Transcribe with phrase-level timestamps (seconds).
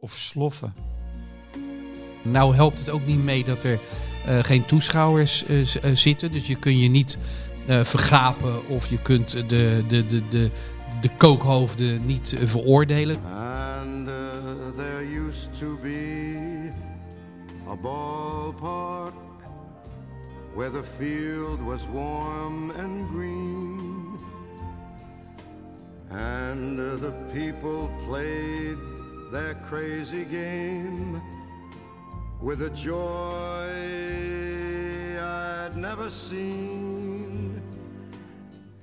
[0.00, 0.74] Of sloffen.
[2.22, 3.80] Nou helpt het ook niet mee dat er
[4.26, 6.32] uh, geen toeschouwers uh, uh, zitten.
[6.32, 7.18] Dus je kun je niet
[7.66, 10.50] vergapen of je kunt de, de, de, de,
[11.00, 13.16] de kookhoofden niet veroordelen.
[13.24, 14.08] And
[14.76, 16.70] there used to be
[17.70, 19.12] a ballpark
[20.54, 24.18] where the field was warm and green.
[26.10, 28.97] And the people played
[29.30, 31.20] their crazy game
[32.40, 33.68] with a joy
[35.20, 37.62] I'd never seen.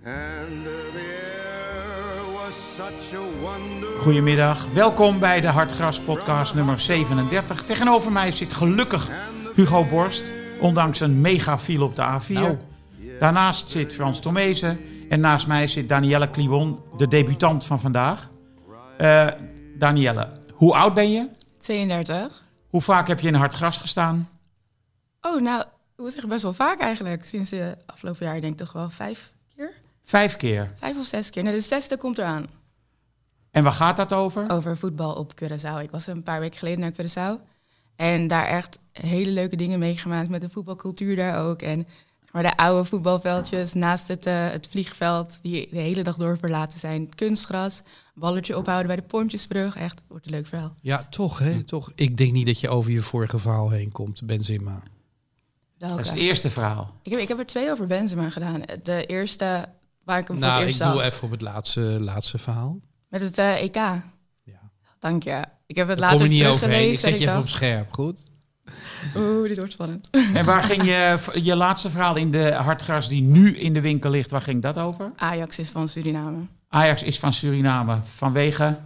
[0.04, 4.00] And the air was such a wonder.
[4.00, 7.64] Goedemiddag, welkom bij de Hartgras podcast nummer 37.
[7.64, 9.10] Tegenover mij zit gelukkig
[9.56, 12.34] Hugo Borst, ondanks een mega file op de A4.
[12.34, 12.58] Nou.
[13.20, 14.80] Daarnaast zit Frans Tomezen
[15.10, 18.30] en naast mij zit Danielle Kliwon, de debutant van vandaag.
[19.02, 19.28] Uh,
[19.78, 21.30] Danielle, hoe oud ben je?
[21.58, 22.44] 32.
[22.70, 24.30] Hoe vaak heb je in hard gras gestaan?
[25.22, 25.68] Oh, nou, ik
[25.98, 27.26] moet zeggen best wel vaak eigenlijk.
[27.26, 29.74] Sinds de afgelopen jaar denk ik toch wel vijf keer.
[30.04, 30.72] Vijf keer?
[30.76, 31.44] Vijf of zes keer.
[31.44, 32.48] Nou, de zesde komt eraan.
[33.52, 34.50] En waar gaat dat over?
[34.50, 35.82] Over voetbal op Curaçao.
[35.82, 37.42] Ik was een paar weken geleden naar Curaçao.
[37.96, 41.62] En daar echt hele leuke dingen meegemaakt met de voetbalcultuur daar ook.
[41.62, 41.88] En
[42.36, 46.80] maar de oude voetbalveldjes naast het, uh, het vliegveld, die de hele dag door verlaten
[46.80, 47.16] zijn.
[47.16, 47.82] Kunstgras,
[48.14, 49.76] balletje ophouden bij de Pontjesbrug.
[49.76, 50.76] Echt, wordt een leuk verhaal.
[50.82, 51.64] Ja, toch hè?
[51.64, 51.92] Toch.
[51.96, 54.82] Ik denk niet dat je over je vorige verhaal heen komt, Benzema.
[55.78, 55.96] Welke?
[55.96, 56.94] Dat is het eerste verhaal.
[57.02, 58.62] Ik heb, ik heb er twee over Benzema gedaan.
[58.84, 59.70] De eerste,
[60.04, 62.80] waar ik hem nou, voor eerst ik doe even op het laatste, laatste verhaal.
[63.10, 63.76] Met het uh, EK.
[63.76, 64.04] Ja.
[65.00, 65.44] Dank je.
[65.66, 66.90] Ik heb het Daar later kom je niet overheen.
[66.90, 68.30] Ik zet je even op scherp, goed?
[69.16, 70.10] Oeh, dit wordt spannend.
[70.34, 74.10] En waar ging je, je laatste verhaal in de hartgras die nu in de winkel
[74.10, 75.12] ligt, waar ging dat over?
[75.16, 76.38] Ajax is van Suriname.
[76.70, 78.00] Ajax is van Suriname.
[78.04, 78.78] Vanwege?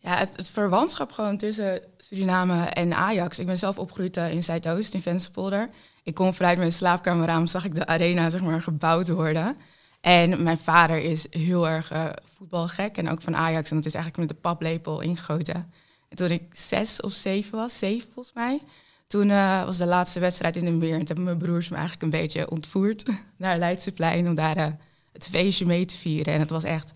[0.00, 3.38] Ja, het, het verwantschap gewoon tussen Suriname en Ajax.
[3.38, 5.70] Ik ben zelf opgegroeid uh, in Zuidoost, in Vensterpolder.
[6.02, 9.56] Ik kom vanuit mijn slaapkamerraam, zag ik de arena zeg maar, gebouwd worden.
[10.00, 12.04] En mijn vader is heel erg uh,
[12.36, 13.70] voetbalgek en ook van Ajax.
[13.70, 15.72] En dat is eigenlijk met de paplepel ingegoten.
[16.08, 18.60] En toen ik zes of zeven was, zeven volgens mij...
[19.06, 20.92] Toen uh, was de laatste wedstrijd in de meer.
[20.92, 23.04] En toen hebben mijn broers me eigenlijk een beetje ontvoerd
[23.36, 24.66] naar Leidseplein om daar uh,
[25.12, 26.34] het feestje mee te vieren.
[26.34, 26.92] En het was echt.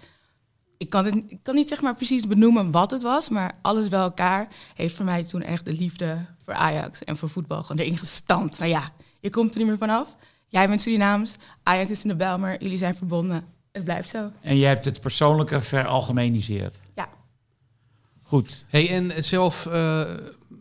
[0.76, 3.88] Ik kan, het, ik kan niet zeg maar precies benoemen wat het was, maar alles
[3.88, 7.82] bij elkaar heeft voor mij toen echt de liefde voor Ajax en voor voetbal gewoon
[7.82, 8.58] erin gestand.
[8.58, 10.16] Maar ja, je komt er niet meer vanaf.
[10.46, 13.44] Jij bent Surinaams, Ajax is in de Belmer, jullie zijn verbonden.
[13.72, 14.30] Het blijft zo.
[14.40, 16.80] En je hebt het persoonlijke veralgemeniseerd.
[16.94, 17.08] Ja.
[18.22, 18.64] Goed.
[18.68, 20.10] Hey, en zelf uh,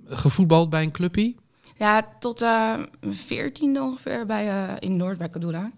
[0.07, 1.35] gevoetbald bij een clubje?
[1.77, 5.71] Ja, tot mijn uh, veertiende ongeveer bij, uh, in Noord bij Kadula.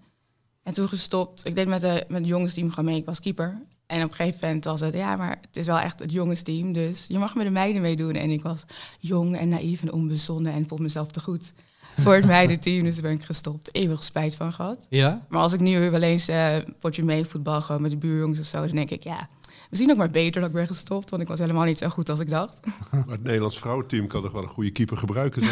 [0.62, 1.46] En toen gestopt.
[1.46, 2.98] Ik deed met, de, met het jongensteam gewoon mee.
[2.98, 3.62] Ik was keeper.
[3.86, 6.72] En op een gegeven moment was het, ja, maar het is wel echt het jongensteam.
[6.72, 8.14] Dus je mag met de meiden meedoen.
[8.14, 8.64] En ik was
[8.98, 11.52] jong en naïef en onbezonnen en vond mezelf te goed
[11.96, 12.84] voor het meidenteam.
[12.84, 13.74] Dus ben ik gestopt.
[13.74, 14.86] Eeuwig spijt van gehad.
[14.90, 15.26] Ja?
[15.28, 18.46] Maar als ik nu wel eens uh, potje mee voetbal gewoon met de buurjongens of
[18.46, 19.28] zo, dan denk ik, ja,
[19.70, 22.08] Misschien ook maar beter dat ik ben gestopt, want ik was helemaal niet zo goed
[22.08, 22.60] als ik dacht.
[22.90, 25.42] Maar het Nederlands vrouwenteam kan toch wel een goede keeper gebruiken?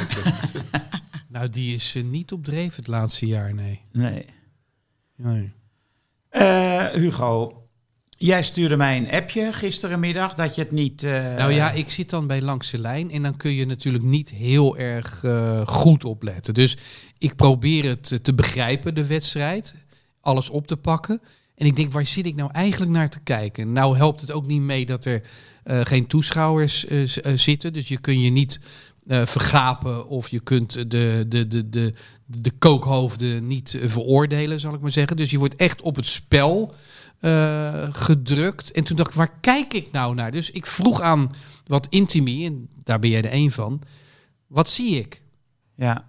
[1.28, 3.80] nou, die is uh, niet op dreef het laatste jaar, nee.
[3.92, 4.26] Nee.
[5.16, 5.52] nee.
[6.32, 7.62] Uh, Hugo,
[8.08, 11.02] jij stuurde mij een appje gisterenmiddag dat je het niet...
[11.02, 11.36] Uh...
[11.36, 14.30] Nou ja, ik zit dan bij Langs de Lijn en dan kun je natuurlijk niet
[14.30, 15.24] heel erg
[15.66, 16.54] goed opletten.
[16.54, 16.76] Dus
[17.18, 19.74] ik probeer het te begrijpen, de wedstrijd,
[20.20, 21.20] alles op te pakken...
[21.58, 23.72] En ik denk, waar zit ik nou eigenlijk naar te kijken?
[23.72, 25.22] Nou helpt het ook niet mee dat er
[25.64, 27.72] uh, geen toeschouwers uh, zitten.
[27.72, 28.60] Dus je kun je niet
[29.06, 31.94] vergapen of je kunt de, de, de, de,
[32.26, 35.16] de kookhoofden niet veroordelen, zal ik maar zeggen.
[35.16, 36.74] Dus je wordt echt op het spel
[37.90, 38.72] gedrukt.
[38.72, 40.30] En toen dacht ik, waar kijk ik nou naar?
[40.30, 41.32] Dus ik vroeg aan
[41.66, 43.82] wat intimie, en daar ben jij er één van.
[44.46, 45.22] Wat zie ik?
[45.74, 46.04] Ja,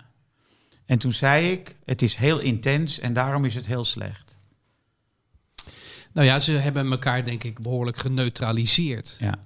[0.86, 4.29] en toen zei ik, het is heel intens en daarom is het heel slecht.
[6.14, 9.18] Nou ja, ze hebben elkaar denk ik behoorlijk geneutraliseerd.
[9.20, 9.40] Ja.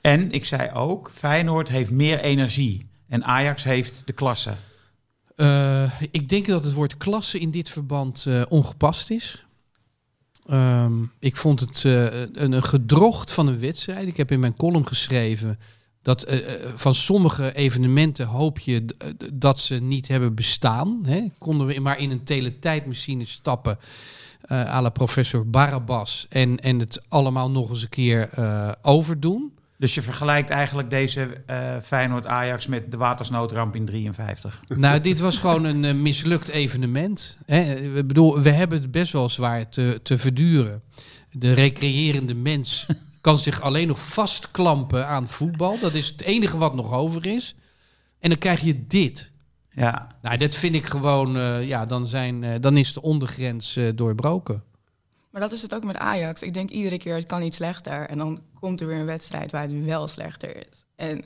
[0.00, 4.54] En ik zei ook, Feyenoord heeft meer energie en Ajax heeft de klasse.
[5.36, 9.44] Uh, ik denk dat het woord klasse in dit verband uh, ongepast is.
[10.50, 14.08] Um, ik vond het uh, een, een, gedrocht van een wedstrijd.
[14.08, 15.58] Ik heb in mijn column geschreven
[16.02, 16.26] Dat
[16.74, 18.84] van sommige evenementen hoop je
[19.32, 21.00] dat ze niet hebben bestaan.
[21.06, 21.24] Hè?
[21.38, 23.78] Konden we maar in een teletijdmachine stappen
[24.50, 29.52] à la professor Barabbas en, en het allemaal nog eens een keer uh, overdoen.
[29.78, 34.60] Dus je vergelijkt eigenlijk deze uh, Feyenoord-Ajax met de watersnoodramp in 53.
[34.68, 37.38] Nou, dit was gewoon een uh, mislukt evenement.
[37.46, 37.74] Hè.
[37.74, 40.82] Ik bedoel, we hebben het best wel zwaar te, te verduren.
[41.30, 42.86] De recreërende mens
[43.20, 45.78] kan zich alleen nog vastklampen aan voetbal.
[45.80, 47.54] Dat is het enige wat nog over is.
[48.20, 49.32] En dan krijg je dit.
[49.74, 50.16] Ja.
[50.22, 54.62] Nou, dat vind ik gewoon, uh, ja, dan, zijn, dan is de ondergrens doorbroken.
[55.30, 56.42] Maar dat is het ook met Ajax.
[56.42, 58.08] Ik denk iedere keer, het kan niet slechter.
[58.08, 60.84] En dan komt er weer een wedstrijd waar het wel slechter is.
[60.96, 61.24] En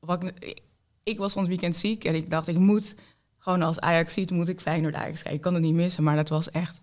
[0.00, 0.60] wat ik,
[1.02, 2.94] ik was van het weekend ziek en ik dacht, ik moet
[3.38, 5.34] gewoon als Ajax ziet, moet ik Feyenoord Ajax kijken.
[5.34, 6.80] Ik kan het niet missen, maar dat was echt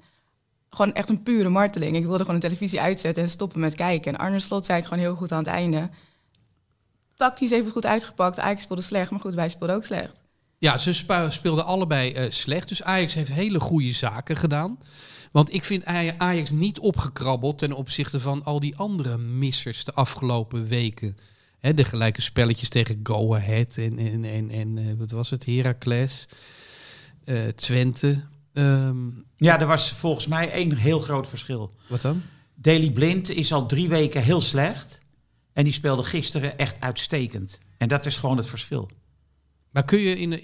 [0.69, 1.95] gewoon echt een pure marteling.
[1.95, 4.13] Ik wilde gewoon de televisie uitzetten en stoppen met kijken.
[4.13, 5.89] En Arne Slot zei het gewoon heel goed aan het einde.
[7.15, 8.39] Tactisch heeft het goed uitgepakt.
[8.39, 10.20] Ajax speelde slecht, maar goed, wij speelden ook slecht.
[10.61, 10.93] Ja, ze
[11.29, 12.67] speelden allebei uh, slecht.
[12.67, 14.77] Dus Ajax heeft hele goede zaken gedaan.
[15.31, 15.85] Want ik vind
[16.17, 21.17] Ajax niet opgekrabbeld ten opzichte van al die andere missers de afgelopen weken.
[21.59, 25.45] He, de gelijke spelletjes tegen Go Ahead en, en, en, en uh, wat was het,
[25.45, 26.27] Heracles,
[27.25, 28.23] uh, Twente.
[28.53, 31.71] Um, ja, er was volgens mij één heel groot verschil.
[31.87, 32.21] Wat dan?
[32.55, 34.99] Daley Blind is al drie weken heel slecht.
[35.53, 37.59] En die speelde gisteren echt uitstekend.
[37.77, 38.89] En dat is gewoon het verschil.
[39.71, 40.39] Maar kun je in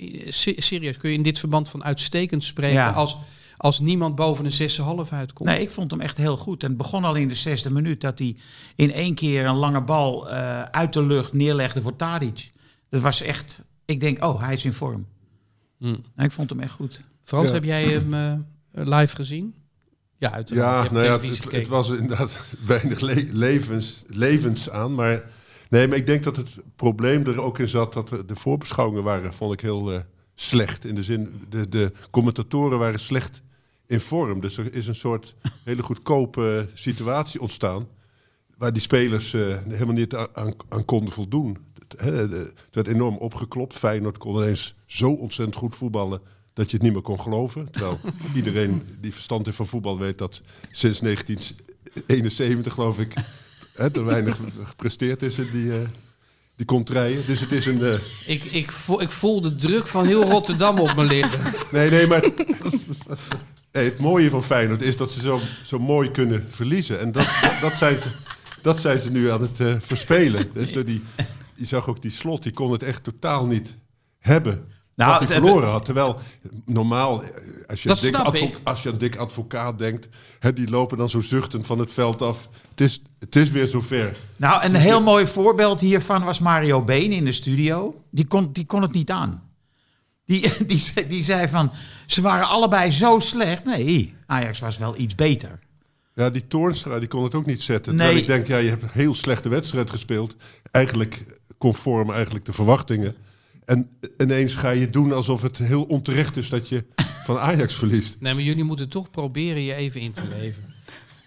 [0.58, 2.92] serieus, kun je in dit verband van uitstekend spreken ja.
[2.92, 3.18] als
[3.58, 4.70] als niemand boven een
[5.06, 5.50] 6,5 uitkomt.
[5.50, 6.64] Nee, ik vond hem echt heel goed.
[6.64, 8.36] En het begon al in de zesde minuut dat hij
[8.76, 12.50] in één keer een lange bal uh, uit de lucht neerlegde voor Tadic.
[12.90, 15.08] Dat was echt, ik denk, oh, hij is in vorm.
[15.78, 16.04] Hmm.
[16.16, 17.04] En ik vond hem echt goed.
[17.24, 17.54] Frans, ja.
[17.54, 18.34] heb jij hem uh,
[18.72, 19.54] live gezien?
[20.18, 20.88] Ja, uiteraard.
[20.88, 25.24] Ja, nou ja het, het, was inderdaad weinig le levens, levens aan, maar...
[25.70, 29.34] Nee, maar ik denk dat het probleem er ook in zat dat de voorbeschouwingen waren,
[29.34, 30.00] vond ik heel uh,
[30.36, 30.86] slecht.
[30.86, 33.42] In de zin, de, de commentatoren waren slecht
[33.88, 34.42] in vorm.
[34.42, 37.88] Dus er is een soort hele goedkope situatie ontstaan.
[38.58, 41.58] Waar die spelers uh, helemaal niet aan, aan, konden voldoen.
[41.80, 43.78] Het, he, het, werd enorm opgeklopt.
[43.78, 46.22] Feyenoord kon ineens zo ontzettend goed voetballen
[46.54, 47.72] dat je het niet meer kon geloven.
[47.72, 48.00] Terwijl
[48.36, 50.42] iedereen die verstand heeft van voetbal weet dat
[50.72, 53.14] sinds 1971 geloof ik
[53.78, 55.76] hè, er weinig gepresteerd is in die, uh,
[56.56, 57.24] die contraien.
[57.26, 57.80] Dus het is een...
[57.80, 57.94] Uh...
[58.26, 61.40] Ik, ik, voel, ik voel de druk van heel Rotterdam op me liggen.
[61.72, 62.30] Nee, nee, maar...
[63.72, 67.00] Nee, het mooie van Feyenoord is dat ze zo, zo mooi kunnen verliezen.
[67.00, 68.10] En dat, dat, dat zijn, ze,
[68.62, 70.50] dat zijn ze nu aan het uh, verspelen.
[70.54, 71.04] Dus door die,
[71.56, 73.76] je zag ook die slot, die kon het echt totaal niet
[74.20, 74.68] hebben.
[74.98, 75.86] Nou, wat hij verloren had.
[75.86, 76.20] Terwijl
[76.66, 77.24] normaal,
[77.68, 78.16] als je, dik
[78.64, 80.10] als je aan dik advocaat denkt,
[80.40, 82.50] hè, die lopen dan zo zuchtend van het veld af.
[82.70, 84.18] Het is, het is weer zover.
[84.36, 88.02] Nou, een heel mooi voorbeeld hiervan was Mario Been in de studio.
[88.12, 89.44] Die kon, die kon het niet aan.
[90.26, 91.72] Die, die, die zei van,
[92.06, 93.66] ze waren allebei zo slecht.
[93.66, 95.60] Nee, Ajax was wel iets beter.
[96.14, 97.96] Ja, die Toornstra die kon het ook niet zetten.
[97.96, 98.06] Nee.
[98.06, 100.36] Terwijl ik denk, ja, je hebt een heel slechte wedstrijd gespeeld.
[100.72, 103.16] Eigenlijk conform eigenlijk de verwachtingen.
[103.68, 106.86] En ineens ga je doen alsof het heel onterecht is dat je
[107.26, 108.16] van Ajax verliest.
[108.20, 110.64] Nee, maar jullie moeten toch proberen je even in te leven.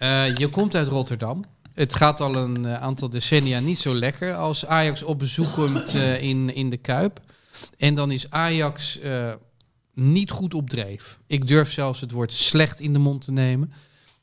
[0.03, 1.45] Uh, je komt uit Rotterdam.
[1.75, 5.95] Het gaat al een uh, aantal decennia niet zo lekker als Ajax op bezoek komt
[5.95, 7.21] uh, in, in de Kuip.
[7.77, 8.99] En dan is Ajax
[9.95, 11.19] niet goed op dreef.
[11.26, 13.73] Ik durf zelfs het woord slecht in de mond te nemen.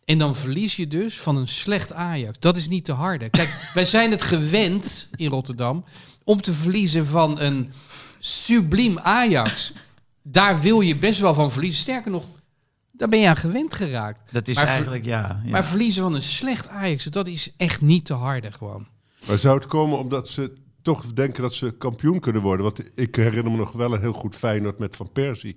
[0.05, 2.39] En dan verlies je dus van een slecht Ajax.
[2.39, 3.29] Dat is niet te harde.
[3.29, 5.85] Kijk, wij zijn het gewend in Rotterdam
[6.23, 7.71] om te verliezen van een
[8.27, 9.73] subliem Ajax.
[10.21, 11.81] Daar wil je best wel van verliezen.
[11.81, 12.25] Sterker nog,
[12.91, 14.33] daar ben je aan gewend geraakt.
[14.33, 17.81] Dat is maar eigenlijk, ja, ja, Maar verliezen van een slecht Ajax, dat is echt
[17.81, 18.87] niet te harde gewoon.
[19.27, 22.65] Maar zou het komen omdat ze toch denken dat ze kampioen kunnen worden?
[22.65, 25.55] Want ik herinner me nog wel een heel goed Feyenoord met Van Persie.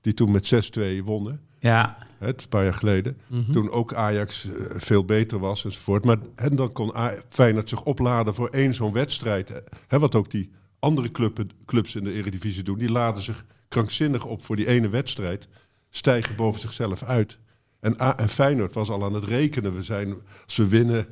[0.00, 1.40] Die toen met 6-2 wonnen.
[1.58, 1.96] Ja.
[2.18, 3.18] Het, een paar jaar geleden.
[3.26, 3.52] Mm -hmm.
[3.52, 6.04] Toen ook Ajax uh, veel beter was enzovoort.
[6.04, 9.62] Maar en dan kon A Feyenoord zich opladen voor één zo'n wedstrijd.
[9.88, 10.50] Hè, wat ook die
[10.82, 12.78] andere club, clubs in de Eredivisie doen.
[12.78, 15.48] Die laden zich krankzinnig op voor die ene wedstrijd.
[15.90, 17.38] Stijgen boven zichzelf uit.
[17.80, 19.74] En, A en Feyenoord was al aan het rekenen.
[19.74, 21.06] We zijn, als we winnen,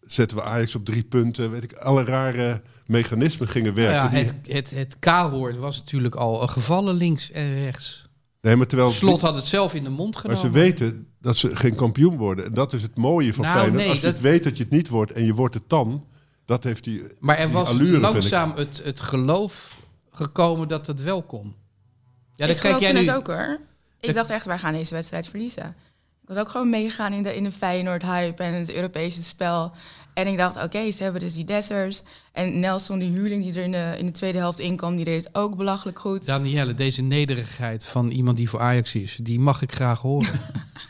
[0.00, 1.50] zetten we Ajax op drie punten.
[1.50, 4.18] Weet ik, alle rare mechanismen gingen werken.
[4.18, 8.08] Ja, het, het, het K-woord was natuurlijk al gevallen links en rechts.
[8.40, 10.42] Nee, maar terwijl Slot had het zelf in de mond genomen.
[10.42, 12.44] Maar ze weten dat ze geen kampioen worden.
[12.44, 13.82] En dat is het mooie van nou, Feyenoord.
[13.82, 14.12] Nee, Als je dat...
[14.12, 16.04] het weet dat je het niet wordt en je wordt het dan...
[16.50, 19.76] Dat heeft die Maar er die was allure, langzaam het, het geloof
[20.10, 21.54] gekomen dat het wel kon.
[22.36, 23.12] Ja, ik kijk jij nu...
[23.12, 23.58] ook hoor.
[24.00, 25.76] Ik dacht echt, wij gaan deze wedstrijd verliezen.
[26.22, 29.72] Ik was ook gewoon meegegaan in de, in de Feyenoord-hype en het Europese spel.
[30.14, 32.02] En ik dacht, oké, ze hebben dus die Dessers.
[32.32, 35.24] En Nelson, die huurling die er in de, in de tweede helft inkwam, die deed
[35.24, 36.26] het ook belachelijk goed.
[36.26, 40.40] Danielle, deze nederigheid van iemand die voor Ajax is, die mag ik graag horen.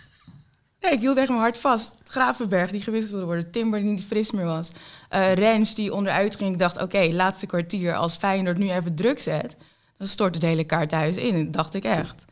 [0.80, 1.94] Nee, ik hield echt mijn hart vast.
[2.04, 3.50] Gravenberg, die gewisseld wilde worden.
[3.50, 4.70] Timber, die niet fris meer was.
[5.08, 6.52] Eh Rens, die onderuit ging.
[6.52, 7.94] Ik dacht, oké, laatste kwartier.
[7.94, 9.56] Als Feyenoord nu even druk zet,
[9.96, 11.34] dan stort het hele kaarthuis in.
[11.34, 12.24] En dat dacht ik echt.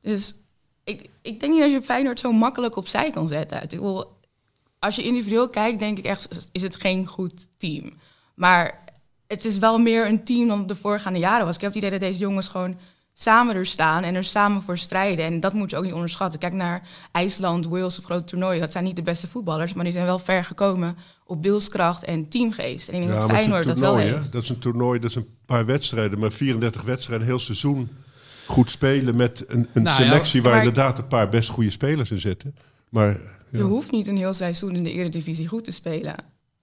[0.00, 0.34] Dus
[0.84, 3.62] ik, ik denk niet dat je Feyenoord zo makkelijk opzij kan zetten.
[3.62, 4.04] Ik bedoel,
[4.78, 7.92] als je individueel kijkt, denk ik echt, is het geen goed team.
[8.34, 8.84] Maar
[9.26, 11.54] het is wel meer een team dan de voorgaande jaren was.
[11.54, 12.76] Ik heb het idee dat deze jongens gewoon
[13.20, 15.24] samen er staan en er samen voor strijden.
[15.24, 16.38] En dat moet je ook niet onderschatten.
[16.38, 16.82] Kijk naar
[17.12, 18.60] IJsland, Wales, of grote toernooien.
[18.60, 22.28] Dat zijn niet de beste voetballers, maar die zijn wel ver gekomen op beelskracht en
[22.28, 22.88] teamgeest.
[22.88, 24.32] En ik denk dat Feyenoord dat wel heeft.
[24.32, 27.88] Dat is een toernooi, dat is een paar wedstrijden, maar 34 wedstrijden, een heel seizoen
[28.46, 32.10] goed spelen met een, een Nou ja, selectie waar inderdaad een paar best goede spelers
[32.10, 32.54] in zitten.
[32.88, 33.20] Maar
[33.50, 36.14] Je hoeft niet een heel seizoen in de Eredivisie goed te spelen.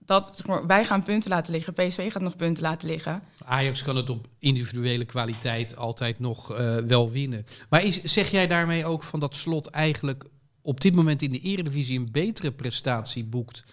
[0.05, 3.21] Dat, wij gaan punten laten liggen, PSV gaat nog punten laten liggen.
[3.45, 7.45] Ajax kan het op individuele kwaliteit altijd nog eh, wel winnen.
[7.69, 10.25] Maar is, zeg jij daarmee ook van dat slot eigenlijk
[10.61, 13.63] op dit moment in de Eredivisie een betere prestatie boekt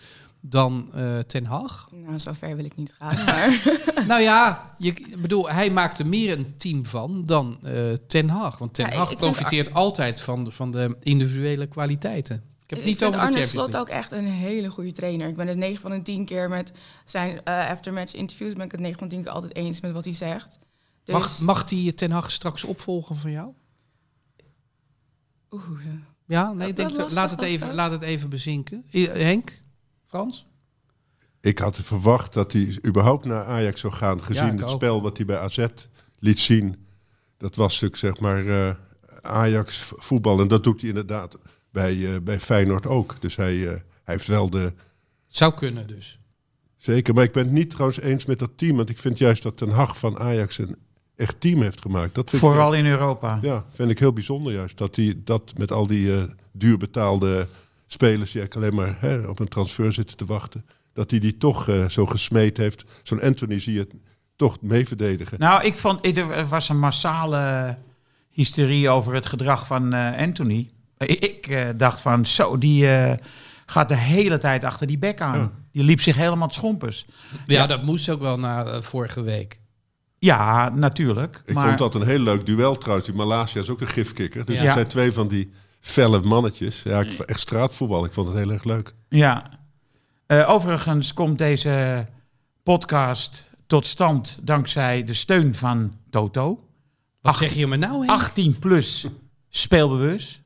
[0.40, 1.88] dan eh, Ten Hag?
[1.90, 3.24] Nou, zover wil ik niet gaan.
[3.24, 3.62] Maar
[4.08, 8.28] nou ja, je, ik bedoel, hij maakt er meer een team van dan eh, Ten
[8.28, 8.58] Hag.
[8.58, 12.42] Want Ten Ja, Hag profiteert altijd van de, van de individuele kwaliteiten.
[12.72, 14.92] Ik heb het ik niet vind over de Arne Slot ook echt een hele goede
[14.92, 15.28] trainer.
[15.28, 16.72] Ik ben het 9 van de 10 keer met
[17.04, 18.52] zijn eh, aftermatch interviews...
[18.52, 20.58] ben ik het 9 van de 10 keer altijd eens met wat hij zegt.
[21.04, 23.52] Dus, Mag, mag die Ten Hag straks opvolgen van jou?
[25.50, 25.62] Oeh,
[26.26, 28.84] Ja, nee, Dat- denk, lastig laat, het even, laat het even bezinken.
[28.90, 29.62] Eh, Henk?
[30.06, 30.46] Frans?
[31.40, 34.70] Ik had verwacht dat hij überhaupt naar Ajax zou gaan, gezien ik het ook.
[34.70, 35.66] spel wat hij bij AZ
[36.18, 36.86] liet zien.
[37.36, 38.74] Dat was natuurlijk zeg maar eh,
[39.20, 41.38] Ajax voetbal en dat doet hij inderdaad
[41.72, 43.16] bij, eh, bij Feyenoord ook.
[43.20, 44.72] Dus hij, eh, hij heeft wel de...
[45.26, 46.18] Zou kunnen dus.
[46.76, 49.42] Zeker, maar ik ben het niet trouwens eens met dat team, want ik vind juist
[49.42, 50.76] dat Ten Hag van Ajax een
[51.16, 52.14] echt team heeft gemaakt.
[52.14, 53.38] Dat vind ik Vooral in Europa.
[53.42, 54.78] Ja, vind ik heel bijzonder juist.
[54.78, 57.48] Dat hij dat met al die eh, duur betaalde
[57.86, 60.64] spelers die eigenlijk alleen maar hè, op een transfer zitten te wachten.
[60.92, 62.84] Dat hij die toch eh, zo gesmeed heeft.
[63.02, 63.88] Zo'n Anthony zie je
[64.36, 65.38] toch mee verdedigen.
[65.38, 67.76] Nou, ik vond, er was een massale
[68.30, 70.70] hysterie over het gedrag van Anthony.
[71.08, 73.16] Ik, ik, eh, dacht van, zo, die eh,
[73.66, 75.38] gaat de hele tijd achter die bek aan.
[75.38, 75.50] Ja.
[75.72, 77.06] Die liep zich helemaal het schompers.
[77.30, 77.66] Ja, Ja.
[77.66, 79.60] dat moest ook wel na eh, vorige week.
[80.18, 81.42] Ja, natuurlijk.
[81.46, 83.06] Ik maar vond dat een heel leuk duel trouwens.
[83.08, 84.44] Die Malasia is ook een gifkikker.
[84.44, 84.64] Dus Ja.
[84.64, 86.82] het zijn twee van die felle mannetjes.
[86.82, 88.04] Ja, ik, echt straatvoetbal.
[88.04, 88.94] Ik vond het heel erg leuk.
[89.08, 89.50] Ja.
[90.26, 92.06] Eh, overigens komt deze
[92.62, 96.46] podcast tot stand dankzij de steun van Toto.
[97.20, 98.10] Wat Ach- zeg je me nou, Henk?
[98.10, 99.06] 18 plus
[99.48, 100.41] speelbewust.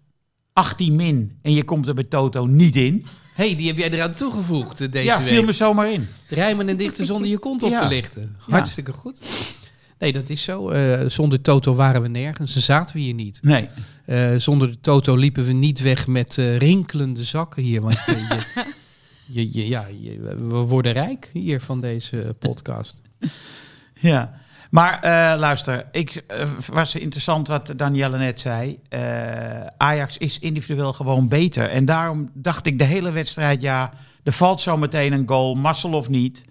[0.57, 3.07] 18 min en je komt er bij Toto niet in.
[3.35, 5.27] hey, die heb jij eraan toegevoegd eh, deze ja, week.
[5.29, 6.07] viel me zomaar in.
[6.29, 7.81] Rijmen en dichten zonder je kont op Ja.
[7.81, 8.37] te lichten.
[8.39, 9.21] Hartstikke goed.
[9.99, 10.69] Nee, dat is zo.
[10.71, 12.53] Eh, zonder Toto waren we nergens.
[12.53, 13.39] Ze zaten we hier niet.
[13.43, 13.69] Nee.
[14.05, 17.81] Eh, zonder de Toto liepen we niet weg met rinkelende zakken hier.
[17.81, 17.99] Want
[19.27, 19.87] je, je, ja,
[20.49, 23.01] we worden rijk hier van deze podcast.
[24.01, 24.45] Ja.
[24.77, 28.79] Maar eh, luister, ik eh, was interessant wat Danielle net zei.
[28.89, 31.71] Eh, Ajax is individueel gewoon beter.
[31.71, 33.93] En daarom dacht ik de hele wedstrijd, ja,
[34.23, 36.45] er valt zo meteen een goal, mazzel of niet.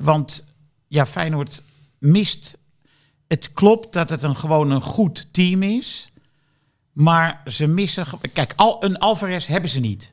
[0.00, 0.44] Want
[0.88, 1.62] ja, Feyenoord
[1.98, 2.58] mist.
[3.28, 6.12] Het klopt dat het een, gewoon een goed team is.
[6.92, 8.06] Maar ze missen.
[8.32, 10.10] Kijk, al, een Alvarez hebben ze niet.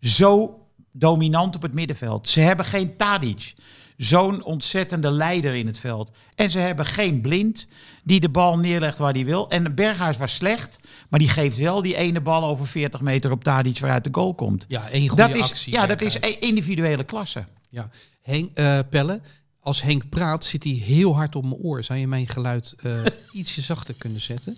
[0.00, 0.60] Zo
[0.92, 2.28] dominant op het middenveld.
[2.28, 3.54] Ze hebben geen Tadic.
[3.96, 6.10] Zo'n ontzettende leider in het veld.
[6.34, 7.66] En ze hebben geen blind
[8.04, 9.50] die de bal neerlegt waar hij wil.
[9.50, 13.44] En Berghuis was slecht, maar die geeft wel die ene bal over 40 meter op
[13.44, 14.64] Tadic waaruit de goal komt.
[14.68, 15.72] Ja, één goede Dat is, actie.
[15.72, 17.44] ja, dat is e- individuele klasse.
[17.68, 17.90] Ja.
[18.22, 19.20] Henk, eh, Pelle,
[19.60, 21.84] als Henk praat zit hij heel hard op mijn oor.
[21.84, 23.00] Zou je mijn geluid eh,
[23.32, 24.56] ietsje zachter kunnen zetten?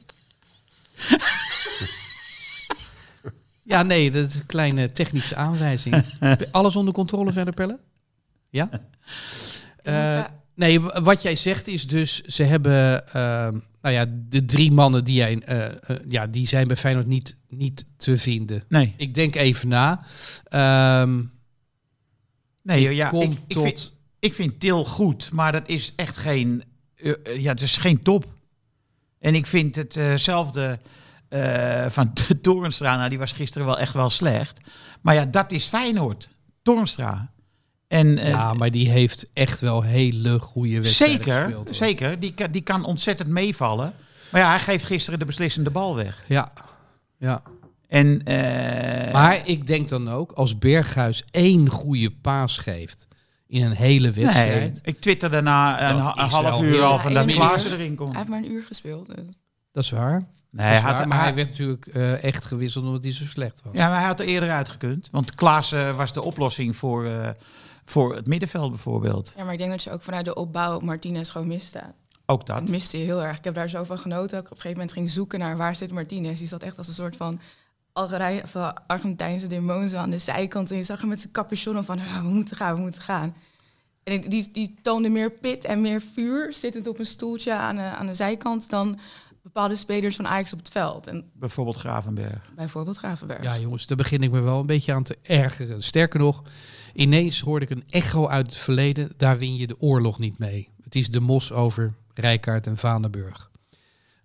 [3.64, 6.04] ja, nee, dat is een kleine technische aanwijzing.
[6.50, 7.78] Alles onder controle verder, Pelle?
[8.50, 8.68] Ja?
[9.82, 10.24] Eh,
[10.54, 13.48] nee, wat jij zegt is dus, ze hebben, eh,
[13.82, 17.36] nou ja, de drie mannen die, jij, eh, eh, ja, die zijn bij Feyenoord niet,
[17.48, 18.64] niet te vinden.
[18.68, 20.04] Nee, Ik denk even na.
[20.44, 21.22] Ehm
[22.62, 23.62] nee ja, kom ik, ik, tot...
[23.62, 26.64] vind, ik vind Til goed, maar dat is echt geen,
[27.36, 28.26] ja, het is geen top.
[29.18, 30.78] En ik vind hetzelfde
[31.28, 32.12] eh van
[32.42, 34.58] Torenstra, nou, die was gisteren wel echt wel slecht.
[35.00, 36.28] Maar ja, dat is Feyenoord,
[36.62, 37.30] Torenstra.
[37.88, 41.64] En, eh, Ja, maar die heeft echt wel hele goede wedstrijden zeker, gespeeld.
[41.66, 41.74] hoor.
[41.74, 42.20] zeker.
[42.20, 43.92] Die, kan- die kan ontzettend meevallen.
[44.30, 46.22] Maar ja, hij geeft gisteren de beslissende bal weg.
[46.26, 46.52] Ja,
[47.18, 47.42] ja.
[47.88, 53.08] En, eh, Maar ik denk dan ook, als Berghuis één goede paas geeft
[53.46, 55.98] in een hele nee, wedstrijd, ik twitter daarna een,
[56.30, 58.08] half uur al van dat Klaassen erin komt.
[58.08, 59.06] Hij heeft maar een uur gespeeld.
[59.06, 59.16] dus.
[59.72, 60.22] dat is waar.
[60.50, 63.60] Nee, hij had, maar hij hij- werd natuurlijk eh, echt gewisseld omdat hij zo slecht
[63.64, 63.72] was.
[63.74, 65.08] ja, maar hij had er eerder uitgekund.
[65.12, 67.28] Want Klaassen was de oplossing voor, eh,
[67.88, 69.32] voor het middenveld bijvoorbeeld.
[69.36, 71.80] Ja, maar ik denk dat je ook vanuit de opbouw Martinez gewoon miste.
[72.26, 72.68] Ook Dat dat.
[72.68, 73.38] miste je heel erg.
[73.38, 74.30] Ik heb daar zo van genoten.
[74.30, 76.38] dat Ik op een gegeven moment ging zoeken naar waar zit Martinez.
[76.38, 77.40] Die zat echt als een soort van
[77.92, 80.70] Algerij, of eh, Argentijnse demon zo aan de zijkant.
[80.70, 83.02] En je zag hem met zijn capuchon en van "Ah, we moeten gaan, we moeten
[83.02, 83.34] gaan.
[84.04, 87.82] En die, die toonde meer pit en meer vuur zittend op een stoeltje aan de,
[87.82, 88.98] aan de zijkant dan
[89.42, 91.06] bepaalde spelers van Ajax op het veld.
[91.06, 92.50] En Bijvoorbeeld Gravenberg.
[92.54, 93.42] bijvoorbeeld Gravenberg.
[93.42, 95.82] Ja, jongens, daar begin ik me wel een beetje aan te ergeren.
[95.82, 96.42] Sterker nog,
[96.98, 99.12] ineens hoorde ik een echo uit het verleden.
[99.16, 100.68] Daar win je de oorlog niet mee.
[100.82, 103.50] Het is de mos over Rijkaard en Vaneburg.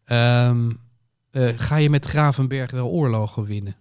[0.05, 0.71] Ehm,
[1.31, 3.75] eh, ga je met Gravenberg wel oorlogen winnen?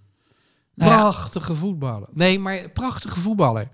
[0.74, 0.96] Nou ja.
[0.98, 2.08] Prachtige voetballer.
[2.12, 3.68] Nee, maar prachtige voetballer.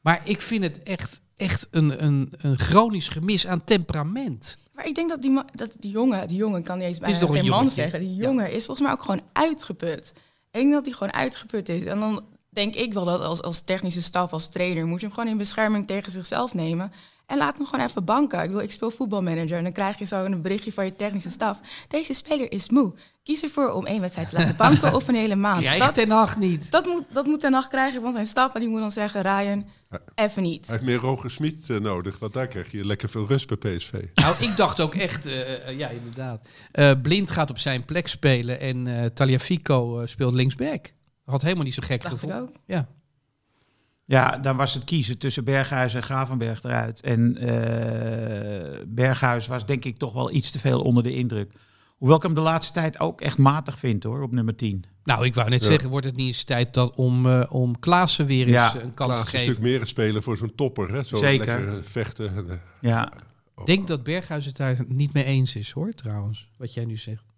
[0.00, 4.58] Maar ik vind het echt, echt een, een, een chronisch gemis aan temperament.
[4.72, 7.48] Maar ik denk dat die, dat die jongen, die jongen kan niet eens bijna geen
[7.48, 8.00] man zeggen.
[8.00, 8.22] Die Ja.
[8.22, 10.12] jongen is volgens mij ook gewoon uitgeput.
[10.16, 11.84] Ik denk dat hij gewoon uitgeput is.
[11.84, 15.14] En dan denk ik wel dat als, als technische staf, als trainer, moet je hem
[15.14, 16.92] gewoon in bescherming tegen zichzelf nemen.
[17.26, 18.38] En laat hem gewoon even banken.
[18.40, 21.30] Ik bedoel, ik speel voetbalmanager en dan krijg je zo een berichtje van je technische
[21.30, 21.58] staf.
[21.88, 22.94] Deze speler is moe.
[23.22, 25.62] Kies ervoor om één wedstrijd te laten banken of een hele maand.
[25.62, 26.70] Krijgt Dat, Ten Hag niet.
[26.70, 28.54] dat, moet, dat moet Ten Hag krijgen van zijn staf.
[28.54, 29.66] En die moet dan zeggen, Ryan,
[30.14, 30.66] even niet.
[30.66, 33.76] Hij heeft meer Roger Smit eh, nodig, want daar krijg je lekker veel rust bij
[33.76, 33.92] PSV.
[34.14, 36.48] Nou, ik dacht ook echt, eh, eh, ja, inderdaad.
[36.72, 40.92] Eh, Blind gaat op zijn plek spelen en eh Taliafico speelt linksback.
[41.24, 42.40] Had helemaal niet zo gek Dacht ik gevoel.
[42.40, 42.52] ook.
[42.66, 42.88] Ja.
[44.06, 47.00] Ja, dan was het kiezen tussen Berghuis en Gravenberg eruit.
[47.00, 51.52] En eh, Berghuis was denk ik toch wel iets te veel onder de indruk.
[51.96, 54.84] Hoewel ik hem de laatste tijd ook echt matig vind hoor, op nummer 10.
[55.04, 55.66] Nou, ik wou net Ja.
[55.66, 58.94] zeggen, wordt het niet eens tijd dat om, eh, om Klaassen weer eens Ja, een
[58.94, 59.52] kans Klaas te is een geven?
[59.54, 60.92] stuk meer een speler voor zo'n topper.
[60.92, 61.02] Hè?
[61.02, 61.46] Zo Zeker.
[61.46, 62.36] lekker eh, vechten.
[62.36, 63.12] en, Ja,
[63.56, 66.48] Ik denk dat Berghuis het daar niet mee eens is, hoor, trouwens.
[66.56, 67.33] Wat jij nu zegt.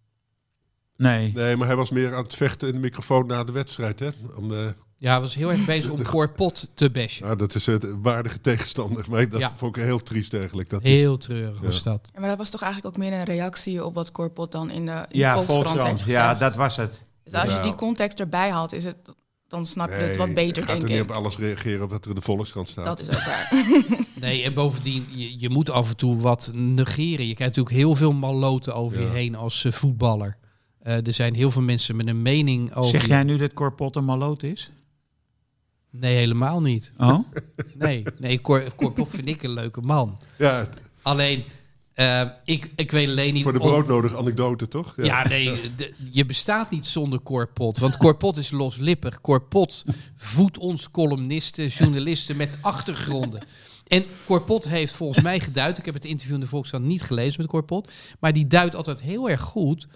[0.97, 1.33] Nee.
[1.35, 4.01] Nee, maar hij was meer aan het vechten in de microfoon na de wedstrijd.
[4.01, 4.09] Hè?
[4.37, 7.25] Om de, Ja, hij was heel erg bezig om Corpot te bashen.
[7.25, 9.05] nou, dat is een waardige tegenstander.
[9.11, 9.53] Maar dat Ja.
[9.57, 10.71] vond ik heel triest eigenlijk.
[10.71, 11.91] Dat Heel treurig was Ja.
[11.91, 12.11] dat.
[12.15, 14.87] Ja, maar dat was toch eigenlijk ook meer een reactie op wat Corpot dan in
[14.87, 15.99] de, in Ja, Volkskrant Volkskrant.
[15.99, 17.05] heeft Ja, dat was het.
[17.25, 17.63] Dus als je Ja.
[17.63, 18.97] die context erbij haalt, is het,
[19.49, 21.03] dan snap je het wat beter, je gaat denk er niet ik.
[21.03, 22.85] op alles reageren wat er in de Volkskrant staat.
[22.85, 23.53] Dat is ook waar.
[24.21, 27.27] Nee, en bovendien, je, je moet af en toe wat negeren.
[27.27, 29.13] Je krijgt natuurlijk heel veel malloten over je Ja.
[29.13, 30.37] heen als eh, voetballer.
[30.87, 32.91] Eh, er zijn heel veel mensen met een mening over...
[32.91, 34.71] Zeg jij nu dat Corpot een maloot is?
[35.91, 36.93] Nee, helemaal niet.
[36.99, 37.19] Oh?
[37.79, 40.19] Nee, nee Cor, Corpot vind ik een leuke man.
[40.39, 40.69] Ja,
[41.03, 41.45] Alleen,
[41.95, 43.43] eh, ik, ik weet alleen niet...
[43.43, 44.93] voor de of- broodnodige anekdote, toch?
[44.97, 47.79] Ja, nee, de- je bestaat niet zonder Corpot.
[47.79, 49.21] Want Corpot is loslippig.
[49.21, 49.85] Corpot
[50.17, 53.45] voedt ons columnisten, journalisten met achtergronden.
[53.87, 57.41] En Corpot heeft volgens mij geduid, ik heb het interview in de Volkskrant niet gelezen
[57.41, 59.87] met Corpot, maar die duidt altijd heel erg goed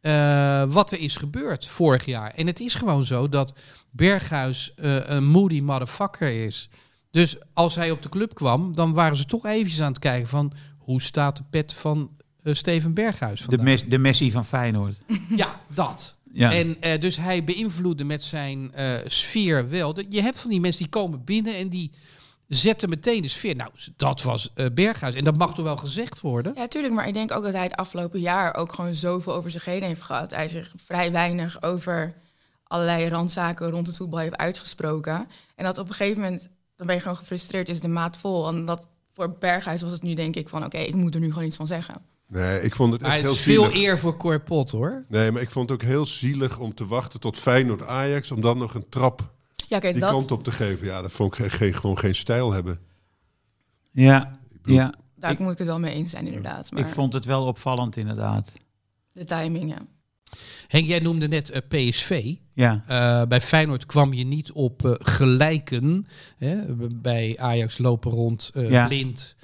[0.00, 2.30] eh, wat er is gebeurd vorig jaar.
[2.30, 3.52] En het is gewoon zo dat
[3.90, 6.68] Berghuis eh, een moody motherfucker is.
[7.10, 10.28] Dus als hij op de club kwam, dan waren ze toch eventjes aan het kijken
[10.28, 12.10] van hoe staat de pet van
[12.42, 14.98] eh, Steven Berghuis De, mes, de Messi van Feyenoord.
[15.36, 16.18] Ja, dat.
[16.32, 16.52] Ja.
[16.52, 18.72] En dus hij beïnvloedde met zijn
[19.06, 19.96] sfeer wel.
[20.08, 21.90] Je hebt van die mensen die komen binnen en die
[22.56, 23.56] zetten meteen de sfeer.
[23.56, 25.14] Nou, dat was eh, Berghuis.
[25.14, 26.52] En dat mag toch wel gezegd worden?
[26.56, 26.94] Ja, tuurlijk.
[26.94, 29.82] Maar ik denk ook dat hij het afgelopen jaar ook gewoon zoveel over zich heen
[29.82, 30.30] heeft gehad.
[30.30, 32.14] Hij zich vrij weinig over
[32.64, 35.28] allerlei randzaken rond het voetbal heeft uitgesproken.
[35.54, 38.48] En dat op een gegeven moment, dan ben je gewoon gefrustreerd, is de maat vol.
[38.48, 41.32] En dat voor Berghuis was het nu denk ik van, oké, ik moet er nu
[41.32, 41.94] gewoon iets van zeggen.
[42.26, 43.82] Nee, ik vond het Maar echt het heel is veel zielig.
[43.82, 45.04] eer voor Corpot, hoor.
[45.08, 48.30] Nee, maar ik vond het ook heel zielig om te wachten tot Feyenoord Ajax...
[48.30, 49.30] om dan nog een trap
[49.70, 50.86] Ja, oké, die dat, kant op te geven.
[50.86, 52.78] Ja, dat vond ik geen, geen- gewoon geen stijl hebben.
[53.92, 54.94] Ja, bedoel, ja.
[55.16, 56.70] daar ik- moet ik het wel mee eens zijn inderdaad.
[56.72, 58.52] Maar ik vond het wel opvallend inderdaad.
[59.12, 59.78] de timing, ja.
[60.68, 62.34] Henk, jij noemde net eh, PSV.
[62.54, 66.06] Ja, Eh, bij Feyenoord kwam je niet op eh, gelijken.
[66.36, 66.56] Hè?
[66.94, 68.86] Bij Ajax lopen rond eh, Ja.
[68.86, 69.36] Blind,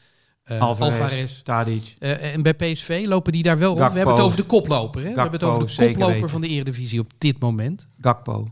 [0.43, 1.43] eh, Alvarez, Alvarez.
[1.43, 1.97] Tadic.
[1.99, 3.91] Eh, en bij PSV lopen die daar wel rond.
[3.93, 5.03] We hebben het over de koploper.
[5.03, 5.13] Hè?
[5.15, 7.89] We hebben het over de koploper van de Eredivisie op dit moment.
[8.01, 8.49] Gakpo.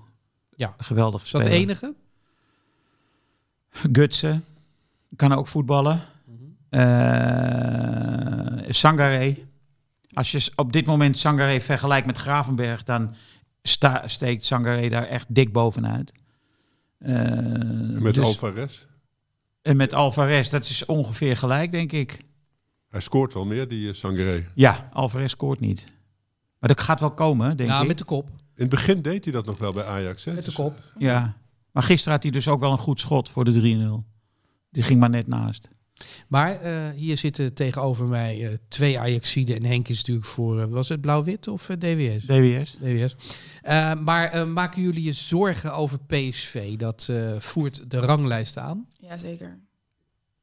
[0.56, 0.74] Ja.
[0.78, 1.58] Geweldig Is dat speler.
[1.60, 1.94] het enige?
[3.70, 4.44] Gutsen.
[5.16, 6.00] Kan ook voetballen.
[6.68, 6.82] Eh
[8.68, 9.36] Sangaré.
[10.12, 13.14] Als je op dit moment Sangaré vergelijkt met Gravenberg, dan
[13.62, 16.12] sta, steekt Sangaré daar echt dik bovenuit.
[16.98, 17.14] Eh,
[18.00, 18.86] Met dus- Alvarez.
[19.62, 22.20] En met Alvarez, dat is ongeveer gelijk, denk ik.
[22.88, 24.46] Hij scoort wel meer, die uh, Sangaré.
[24.54, 25.84] Ja, Alvarez scoort niet.
[26.58, 27.86] Maar dat gaat wel komen, denk Ja, ik.
[27.86, 28.28] met de kop.
[28.56, 30.24] In het begin deed hij dat nog wel bij Ajax.
[30.24, 30.32] Hè?
[30.32, 30.92] Met de Dus, kop.
[30.98, 31.36] Ja.
[31.72, 34.12] Maar gisteren had hij dus ook wel een goed schot voor de 3-0.
[34.70, 35.68] Die ging maar net naast.
[36.28, 39.56] Maar eh, hier zitten tegenover mij eh, twee Ajaxiden.
[39.56, 42.26] En Henk is natuurlijk voor, eh, was het blauw-wit of eh, DWS?
[42.26, 42.76] DWS.
[42.80, 43.16] DWS.
[43.62, 46.76] Eh, maar eh, maken jullie je zorgen over PSV?
[46.76, 48.88] Dat eh, voert de ranglijst aan.
[48.98, 49.58] Jazeker.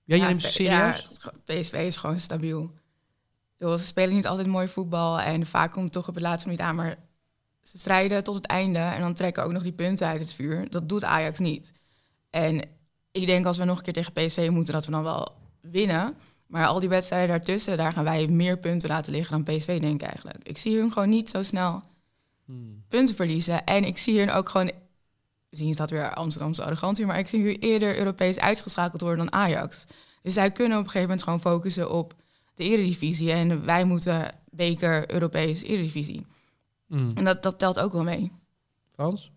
[0.04, 1.10] Ja, je Ja, neemt ze serieus?
[1.24, 2.71] Ja, PSV is gewoon stabiel.
[3.60, 6.63] Ze spelen niet altijd mooi voetbal en vaak komt het toch op het laatste minuut
[6.63, 6.76] aan.
[6.76, 6.97] Maar
[7.62, 10.69] ze strijden tot het einde en dan trekken ook nog die punten uit het vuur.
[10.69, 11.71] Dat doet Ajax niet.
[12.30, 12.62] En
[13.12, 16.17] ik denk als we nog een keer tegen PSV moeten, dat we dan wel winnen.
[16.47, 20.02] Maar al die wedstrijden daartussen, daar gaan wij meer punten laten liggen dan PSV, denk
[20.02, 20.38] ik eigenlijk.
[20.43, 21.84] Ik zie hun gewoon niet zo snel
[22.45, 22.84] Hmm.
[22.88, 23.65] punten verliezen.
[23.65, 24.71] En ik zie hun ook gewoon,
[25.50, 29.34] misschien is dat weer Amsterdamse arrogantie, maar ik zie hun eerder Europees uitgeschakeld worden dan
[29.34, 29.86] Ajax.
[30.21, 32.13] Dus zij kunnen op een gegeven moment gewoon focussen op
[32.56, 33.32] de eredivisie.
[33.32, 36.26] En wij moeten beker, Europees, eredivisie.
[36.91, 37.12] Hmm.
[37.15, 38.32] En dat, dat telt ook wel mee.
[38.93, 39.32] Frans?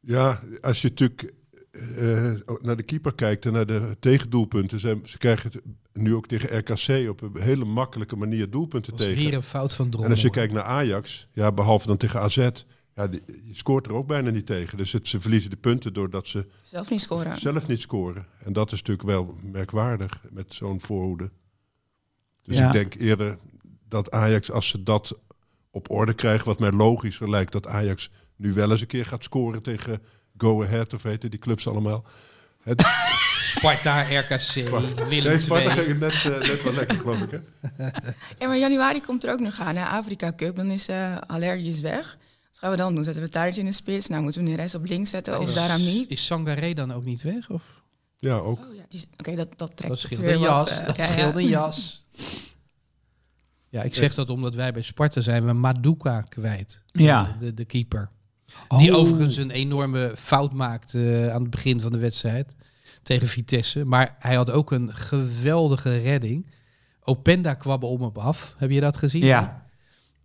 [0.00, 1.32] Ja, als je natuurlijk
[1.70, 4.80] eh, naar de keeper kijkt en naar de tegendoelpunten.
[4.80, 9.00] Ze, ze krijgen het nu ook tegen RKC op een hele makkelijke manier doelpunten Dat
[9.00, 9.24] was tegen.
[9.24, 10.04] weer een fout van Drommel.
[10.04, 12.48] En als je kijkt naar Ajax, ja, behalve dan tegen AZ,
[12.94, 14.78] ja, die- je scoort er ook bijna niet tegen.
[14.78, 17.38] Dus het, ze verliezen de punten doordat ze Zelf niet scoren.
[17.40, 18.26] zelf niet scoren.
[18.38, 21.30] En dat is natuurlijk wel merkwaardig met zo'n voorhoede.
[22.42, 22.66] Dus Ja.
[22.66, 23.38] ik denk eerder
[23.88, 25.18] dat Ajax, als ze dat
[25.70, 29.24] op orde krijgen, wat mij logischer lijkt, dat Ajax nu wel eens een keer gaat
[29.24, 30.02] scoren tegen
[30.36, 32.04] Go Ahead, of weten die clubs allemaal.
[32.62, 32.82] Het,
[33.56, 34.52] Sparta, RKC,
[35.08, 37.30] Willem nee, Sparta ging het net, eh, net wel lekker, geloof ik.
[37.30, 37.38] Hè?
[38.38, 39.84] Ja, maar januari komt er ook nog aan, hè?
[39.84, 40.56] Afrika Cup.
[40.56, 42.18] Dan is uh, Allergisch weg.
[42.50, 43.04] Wat gaan we dan doen?
[43.04, 44.06] Zetten we Tadic in de spits?
[44.08, 46.10] Nou, moeten we nu de rest op links zetten of daaraan niet?
[46.10, 47.50] Is Sangaré dan ook niet weg?
[47.50, 47.62] Of?
[48.18, 48.58] Ja, ook.
[48.58, 50.78] Oh, ja, die- Oké, dat, dat trekt Dat scheelt weer een wat, jas.
[50.80, 52.06] eh, dat scheelt een jas.
[53.70, 56.82] Ja, ik zeg dat omdat wij bij Sparta zijn we Maduka kwijt.
[56.86, 57.36] Ja.
[57.38, 58.10] De, de keeper.
[58.68, 58.98] Die Oh.
[58.98, 62.54] overigens een enorme fout maakte aan het begin van de wedstrijd
[63.02, 63.84] tegen Vitesse.
[63.84, 66.50] Maar hij had ook een geweldige redding.
[67.00, 68.54] Openda kwam om hem af.
[68.56, 69.24] Heb je dat gezien?
[69.24, 69.66] Ja.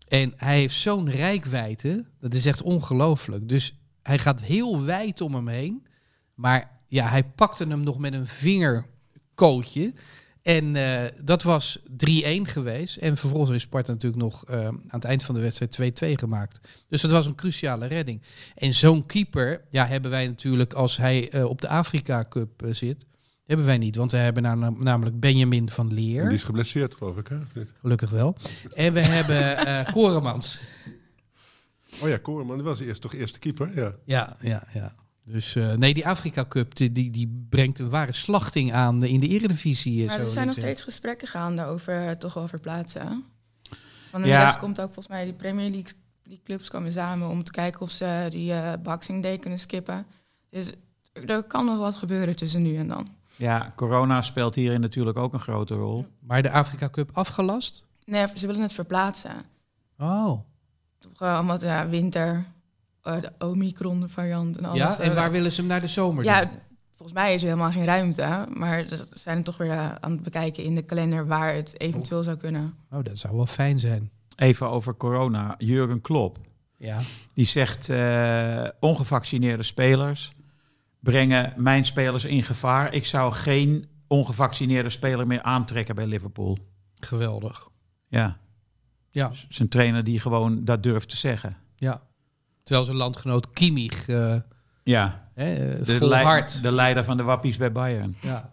[0.08, 2.06] En hij heeft zo'n rijkwijde.
[2.20, 3.50] Dat is echt ongelooflijk.
[3.50, 5.88] Dus hij gaat heel wijd om hem heen.
[6.34, 9.94] Maar ja, hij pakte hem nog met een vingerkootje.
[10.46, 11.86] En eh, dat was 3-1
[12.42, 12.98] geweest.
[12.98, 16.60] En vervolgens is Sparta natuurlijk nog eh, aan het eind van de wedstrijd 2-2 gemaakt.
[16.90, 18.22] Dus dat was een cruciale redding.
[18.56, 23.06] En zo'n keeper, ja, hebben wij natuurlijk als hij eh, op de Afrika Cup zit.
[23.46, 24.44] Hebben wij niet, want we hebben
[24.78, 26.24] namelijk Benjamin van En Leer.
[26.24, 27.28] die is geblesseerd, geloof ik.
[27.28, 27.38] Hè?
[27.82, 28.38] Gelukkig wel.
[28.74, 30.60] En we hebben eh Koremans.
[32.02, 33.72] Oh ja, Koreman, was eerst toch eerste keeper?
[33.76, 33.96] Ja.
[34.06, 34.96] Ja, ja, ja.
[35.26, 39.20] Dus eh, nee, die Afrika Cup die, die, die brengt een ware slachting aan in
[39.20, 40.02] de Eredivisie.
[40.02, 43.24] eh, Maar zo er zijn nog steeds gesprekken gaande over het toch wel verplaatsen.
[44.10, 44.38] Van de Ja.
[44.38, 45.92] middag komt ook volgens mij die Premier League
[46.24, 50.06] die clubs komen samen om te kijken of ze die eh Boxing Day kunnen skippen.
[50.50, 50.72] Dus
[51.28, 53.08] er kan nog wat gebeuren tussen nu en dan.
[53.36, 56.00] Ja, corona speelt hierin natuurlijk ook een grote rol.
[56.00, 56.06] eh.
[56.20, 57.86] Maar de Afrika Cup afgelast?
[58.06, 59.32] Nee, ze willen het verplaatsen.
[59.98, 60.40] Oh.
[61.00, 62.46] Toch omdat ja, winter,
[63.06, 64.78] eh, de Omicron variant en alles.
[64.78, 66.60] Ja, en eh, waar willen ze hem naar de zomer Ja, doen?
[66.96, 68.46] volgens mij is er helemaal geen ruimte.
[68.54, 72.24] Maar ze zijn toch weer eh, aan het bekijken in de kalender waar het eventueel
[72.24, 72.74] zou kunnen.
[72.92, 74.10] Oh, dat zou wel fijn zijn.
[74.36, 75.56] Even over corona.
[75.58, 76.38] Jurgen Klopp,
[76.78, 77.00] Ja.
[77.34, 80.32] die zegt eh, ongevaccineerde spelers
[81.00, 82.94] brengen mijn spelers in gevaar.
[82.94, 86.58] Ik zou geen ongevaccineerde speler meer aantrekken bij Liverpool.
[87.00, 87.68] Geweldig.
[88.08, 88.38] Ja,
[89.10, 91.58] Ja, zijn trainer die gewoon dat durft te zeggen.
[91.76, 92.02] ja.
[92.66, 94.36] Terwijl zijn landgenoot Kimmich eh
[94.84, 96.62] Ja, hè, eh, de, vol lei- hard.
[96.62, 98.16] de leider van de wappies bij Bayern.
[98.22, 98.50] Ja.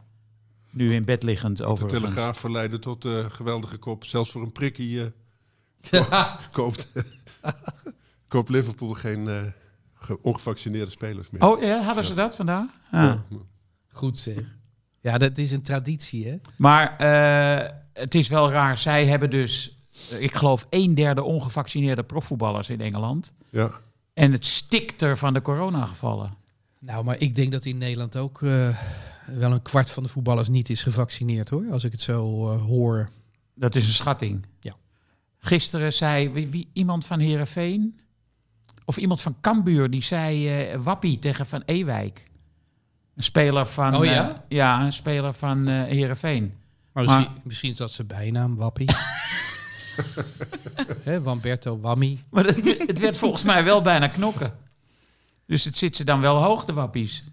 [0.70, 1.88] Nu in bed liggend De over.
[1.88, 4.04] Telegraaf verleiden tot eh geweldige kop.
[4.04, 5.12] Zelfs voor een prikkie
[5.90, 6.92] eh, koopt,
[8.28, 9.40] koopt Liverpool geen eh,
[9.94, 11.42] ge- ongevaccineerde spelers meer.
[11.42, 12.66] Oh ja, hadden ze dat vandaag?
[12.92, 13.02] Ja.
[13.02, 13.22] Ja.
[13.92, 14.56] Goed zeg.
[15.00, 16.36] Ja, dat is een traditie, hè?
[16.56, 18.78] Maar eh, het is wel raar.
[18.78, 19.78] Zij hebben dus,
[20.18, 23.32] ik geloof, een derde ongevaccineerde profvoetballers in Engeland.
[23.50, 23.70] Ja.
[24.12, 26.30] En het stikt er van de coronagevallen.
[26.80, 28.76] Nou, maar ik denk dat in Nederland ook eh,
[29.26, 31.64] wel een kwart van de voetballers niet is gevaccineerd, hoor.
[31.70, 33.10] Als ik het zo eh, hoor.
[33.54, 34.46] Dat is een schatting.
[34.60, 34.74] Ja.
[35.38, 38.00] Gisteren zei wie, wie- iemand van Herenveen
[38.84, 42.30] of iemand van Cambuur die zei eh, Wappie tegen Van Ewijk.
[43.16, 44.44] Een speler van Oh ja?
[44.48, 46.54] ja, een speler van Herenveen.
[46.92, 48.88] Maar, misschien is dat zijn bijnaam, Wappie.
[51.04, 52.18] Hè, Wamberto Wammy.
[52.30, 54.54] Maar het, het werd volgens mij wel bijna knokken.
[55.46, 57.24] Dus het zit ze dan wel hoog, de Wappies.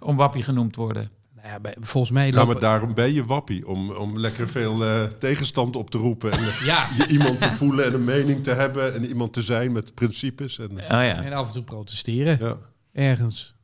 [0.00, 1.10] Om Wappie genoemd te worden.
[1.42, 2.46] ja, bij- volgens mij Ja, lopen...
[2.52, 3.66] maar daarom ben je wappie.
[3.66, 6.32] Om, om lekker veel eh, tegenstand op te roepen.
[6.32, 8.94] En eh, Ja, je iemand te voelen en een mening te hebben.
[8.94, 10.58] En iemand te zijn met principes.
[10.58, 11.22] En, Oh ja.
[11.22, 12.38] en af en toe protesteren.
[12.40, 12.56] ja.
[12.92, 13.54] Ergens.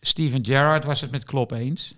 [0.00, 1.94] Steven Gerrard was het met Klopp eens.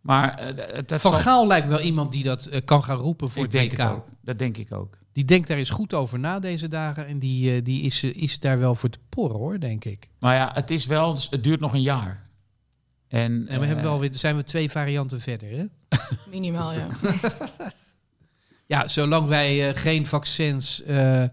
[0.00, 3.30] Maar eh, het, het Van zal- Gaal lijkt wel iemand die dat kan gaan roepen
[3.30, 3.78] voor ik het denk WK.
[3.78, 4.06] het ook.
[4.20, 4.98] Dat denk ik ook.
[5.14, 7.06] Die denkt daar eens goed over na deze dagen.
[7.06, 10.08] En die, eh, die is, eh, is daar wel voor te porren hoor, denk ik.
[10.18, 12.28] Maar ja, het is wel, het duurt nog een jaar.
[13.08, 15.50] En, En we eh, hebben wel weer, zijn we twee varianten verder.
[15.50, 15.64] Hè?
[16.30, 16.86] Minimaal, ja.
[18.66, 21.24] Ja, zolang wij eh, geen vaccins eh,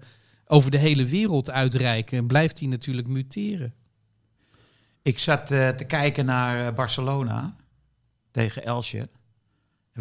[0.45, 3.73] over de hele wereld uitreiken, blijft die natuurlijk muteren.
[5.01, 7.55] Ik zat eh, te kijken naar eh, Barcelona
[8.31, 8.97] tegen Elsje.
[8.97, 9.09] Het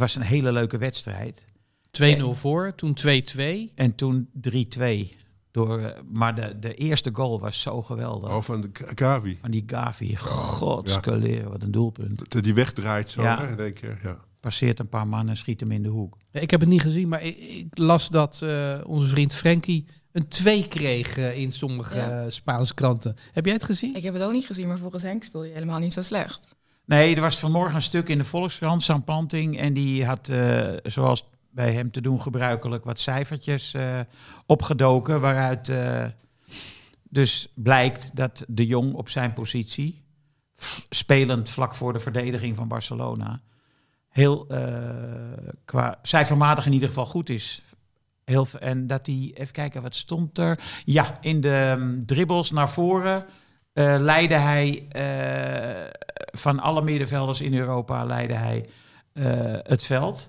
[0.00, 1.44] was een hele leuke wedstrijd.
[1.90, 3.74] 2-0 voor, toen 2-2.
[3.74, 5.18] En toen 3-2.
[5.50, 8.30] Door, eh, maar de, de eerste goal was zo geweldig.
[8.30, 9.38] Oh, van de Gavi.
[9.40, 10.16] Van die Gavi.
[10.16, 12.30] Godskaleren, wat een doelpunt.
[12.30, 13.38] Dat die wegdraait zo Ja.
[13.38, 13.98] hè, in één keer.
[14.02, 14.18] Ja.
[14.40, 16.16] Passeert een paar mannen, schiet hem in de hoek.
[16.32, 20.28] Ik heb het niet gezien, maar ik, ik las dat eh, onze vriend Frenkie een
[20.28, 22.30] 2 kreeg eh, in sommige Ja.
[22.30, 23.16] Spaanse kranten.
[23.32, 23.94] Heb jij het gezien?
[23.96, 26.54] Ik heb het ook niet gezien, maar volgens Henk speel je helemaal niet zo slecht.
[26.84, 29.58] Nee, er was vanmorgen een stuk in de Volkskrant, Sam Planting.
[29.58, 34.00] En die had, eh, zoals bij hem te doen gebruikelijk, wat cijfertjes eh,
[34.46, 35.20] opgedoken.
[35.20, 36.04] Waaruit eh,
[37.02, 40.04] dus blijkt dat de Jong op zijn positie,
[40.90, 43.40] spelend vlak voor de verdediging van Barcelona,
[44.08, 44.58] heel eh,
[45.64, 47.62] qua cijfermatig in ieder geval goed is.
[48.24, 50.58] Heel, en dat hij, even kijken, wat stond er?
[50.84, 53.26] Ja, in de mm, dribbles naar voren
[53.98, 54.88] leidde hij
[56.32, 58.68] van alle middenvelders in Europa leidde hij
[59.62, 60.28] het veld.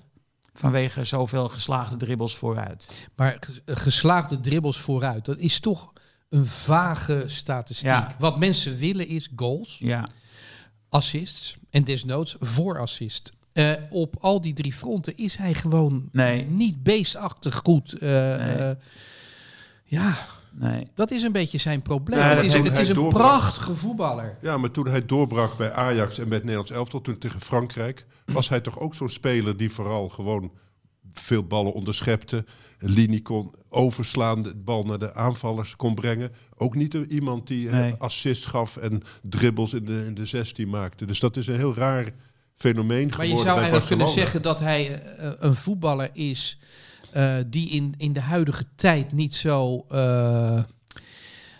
[0.61, 3.09] Vanwege zoveel geslaagde dribbles vooruit.
[3.15, 5.93] Maar ges- geslaagde dribbles vooruit, dat is toch
[6.29, 7.87] een vage statistiek.
[7.89, 8.15] Ja.
[8.19, 10.07] Wat mensen willen is goals, Ja,
[10.89, 13.31] assists en desnoods voorassist.
[13.53, 17.93] Eh op al die drie fronten is hij gewoon nee, niet beestachtig goed.
[17.93, 18.37] Eh, Nee.
[18.55, 18.75] eh,
[19.83, 20.17] ja,
[20.51, 20.87] nee.
[20.93, 22.19] dat is een beetje zijn probleem.
[22.19, 24.37] Het is, het is een prachtige voetballer.
[24.41, 28.05] ja, maar toen hij doorbrak bij Ajax en bij het Nederlands elftal, toen tegen Frankrijk,
[28.25, 30.51] was hij toch ook zo'n speler die vooral gewoon
[31.13, 32.45] veel ballen onderschepte.
[32.79, 36.31] Een linie kon overslaan, de bal naar de aanvallers kon brengen.
[36.57, 37.95] Ook niet een- iemand die eh, Nee.
[37.97, 41.05] assist gaf en dribbles in de, in de 16 maakte.
[41.05, 42.13] Dus dat is een heel raar
[42.55, 46.59] fenomeen Maar geworden je zou bij eigenlijk kunnen zeggen dat hij eh, een voetballer is
[47.11, 50.63] eh, die in, in de huidige tijd niet zo eh,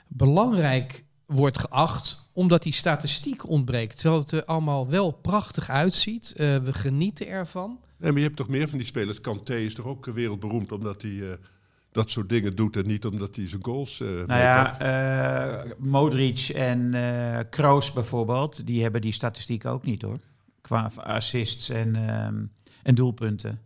[0.08, 3.98] belangrijk wordt geacht, omdat die statistiek ontbreekt.
[3.98, 6.34] Terwijl het er allemaal wel prachtig uitziet.
[6.36, 7.80] Eh, we genieten ervan.
[7.98, 9.22] Nee, maar je hebt toch meer van die spelers.
[9.22, 11.38] Kanté is toch ook wereldberoemd omdat hij eh,
[11.92, 16.50] dat soort dingen doet en niet omdat hij zijn goals eh Nou ja, eh, Modric
[16.50, 20.18] en eh Kroos bijvoorbeeld, die hebben die statistiek ook niet hoor.
[20.62, 22.44] Qua assists en, ehm,
[22.84, 23.60] en doelpunten.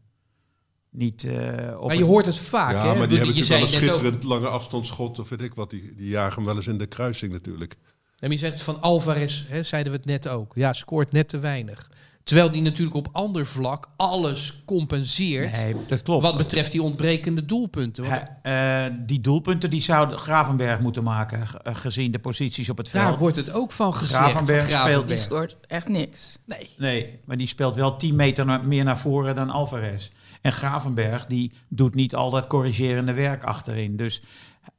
[0.97, 2.71] Niet eh, op Maar je hoort het vaak.
[2.71, 2.97] ja, hè?
[2.97, 5.53] maar die Je hebben zei natuurlijk wel een ook- schitterend lange afstandsschot of weet ik
[5.53, 5.69] wat.
[5.69, 7.75] Die, die jagen hem wel eens in de kruising natuurlijk.
[8.19, 10.51] En je zegt van Alvarez, hè, zeiden we het net ook.
[10.55, 11.89] Ja, scoort net te weinig.
[12.23, 15.51] Terwijl die natuurlijk op ander vlak alles compenseert.
[15.51, 16.23] Nee, dat klopt.
[16.23, 18.03] Wat betreft die ontbrekende doelpunten.
[18.09, 22.89] Want eh, die doelpunten die zou Gravenberg moeten maken, eh, gezien de posities op het
[22.89, 23.03] veld.
[23.09, 24.19] daar wordt het ook van gezegd.
[24.23, 25.19] Gravenberg van speelt Die Gravenberg.
[25.19, 26.37] scoort echt niks.
[26.45, 26.69] Nee.
[26.77, 30.09] Nee, maar die speelt wel 10 meter meer naar voren dan Alvarez.
[30.45, 33.97] En Gravenberg die doet niet al dat corrigerende werk achterin.
[33.97, 34.21] Dus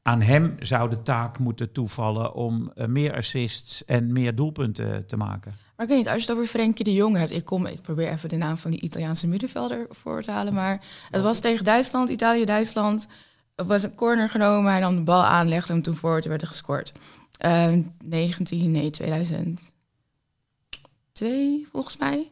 [0.02, 5.16] aan hem zou de taak moeten toevallen om eh, meer assists en meer doelpunten te
[5.16, 5.54] maken.
[5.76, 7.82] Maar ik weet niet, als je het over Frenkie de Jong hebt, ik, kom, ik
[7.82, 11.64] probeer even de naam van die Italiaanse middenvelder voor te halen, maar het was tegen
[11.64, 13.08] Duitsland, Italië-Duitsland.
[13.54, 16.30] Er was een corner genomen, hij nam de bal aan, legde hem toen voor, toen
[16.30, 16.92] werd er gescoord.
[17.38, 17.72] Eh,
[18.04, 22.30] 19, nee, 2002 volgens mij.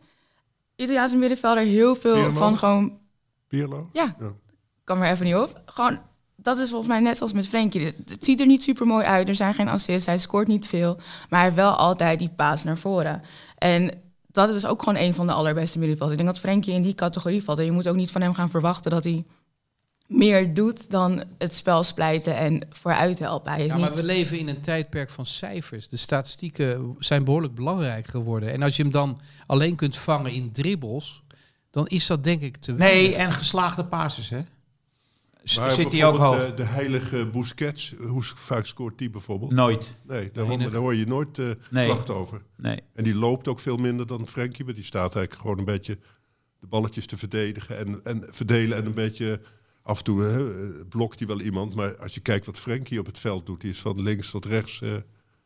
[0.77, 3.03] Italiaanse middenvelder, heel veel van gewoon,
[3.93, 4.33] Ja, Ja.
[4.85, 5.61] kan er even niet op.
[5.67, 5.99] Gewoon,
[6.37, 7.85] dat is volgens mij net zoals met Frenkie.
[7.85, 10.67] Het het ziet er niet super mooi uit, er zijn geen assists, hij scoort niet
[10.67, 13.23] veel, maar hij heeft wel altijd die paas naar voren.
[13.59, 16.19] En dat is ook gewoon een van de allerbeste middenvelders.
[16.19, 17.59] Ik denk dat Frenkie in die categorie valt.
[17.59, 19.25] En je moet ook niet van hem gaan verwachten dat hij
[20.07, 23.53] meer doet dan het spel splijten en vooruit helpen.
[23.53, 23.99] Hij is Ja, maar niet...
[23.99, 25.89] we leven in een tijdperk van cijfers.
[25.89, 28.53] De statistieken zijn behoorlijk belangrijk geworden.
[28.53, 31.23] En als je hem dan alleen kunt vangen in dribbles,
[31.75, 33.17] dan is dat denk ik te Nee, weinig.
[33.17, 34.41] en geslaagde passes, hè?
[35.45, 36.39] S- Maar Zit hij ook hoog?
[36.51, 39.51] eh, de heilige Busquets, hoe vaak scoort die bijvoorbeeld?
[39.53, 39.99] Nooit.
[40.07, 41.87] Nee, daar, hoor je nooit eh Nee.
[41.87, 42.43] klachten over.
[42.57, 42.81] Nee.
[42.95, 45.99] En die loopt ook veel minder dan Frenkie, want die staat eigenlijk gewoon een beetje
[46.61, 49.41] de balletjes te verdedigen en, en verdelen en een beetje
[49.83, 51.75] af en toe hè, eh, blokt hij wel iemand.
[51.75, 54.45] Maar als je kijkt wat Frenkie op het veld doet, die is van links tot
[54.45, 54.81] rechts.
[54.83, 54.97] eh,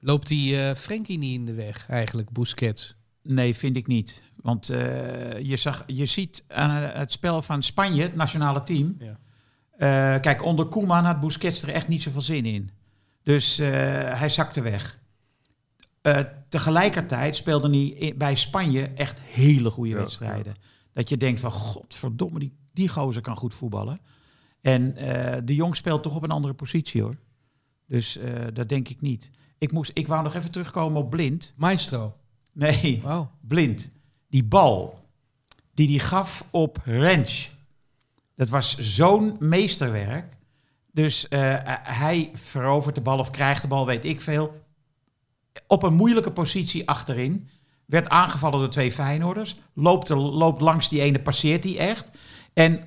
[0.00, 2.94] Loopt die eh Frenkie niet in de weg eigenlijk, Busquets?
[3.28, 4.22] Nee, vind ik niet.
[4.36, 8.96] Want eh, je, zag, je ziet aan het spel van Spanje, het nationale team.
[8.98, 9.18] Ja.
[10.14, 12.70] Eh, kijk, onder Koeman had Busquets er echt niet zoveel zin in.
[13.22, 13.68] Dus eh,
[14.18, 14.98] hij zakte weg.
[16.02, 20.54] Eh, tegelijkertijd speelde hij bij Spanje echt hele goede Ja, wedstrijden.
[20.92, 23.98] Dat je denkt van, godverdomme, die, die gozer kan goed voetballen.
[24.60, 27.14] En eh, de Jong speelt toch op een andere positie hoor.
[27.86, 29.30] Dus eh, dat denk ik niet.
[29.58, 31.52] Ik, moest, ik wou nog even terugkomen op Blind.
[31.56, 32.16] Maestro.
[32.58, 33.20] Nee, Oh.
[33.40, 33.90] Blind.
[34.28, 35.06] Die bal
[35.74, 37.50] die hij gaf op Rens.
[38.36, 40.36] Dat was zo'n meesterwerk.
[40.92, 44.60] Dus eh, hij verovert de bal of krijgt de bal, weet ik veel.
[45.66, 47.48] Op een moeilijke positie achterin.
[47.84, 49.56] Werd aangevallen door twee Feyenoorders.
[49.74, 52.10] Loopt, er- loopt langs die ene, passeert hij echt.
[52.52, 52.84] En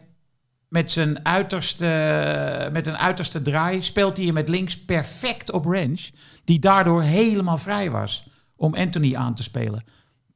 [0.68, 6.14] met, zijn uiterste, met een uiterste draai speelt hij hem met links perfect op Rens.
[6.44, 8.30] Die daardoor helemaal vrij was
[8.62, 9.84] om Anthony aan te spelen.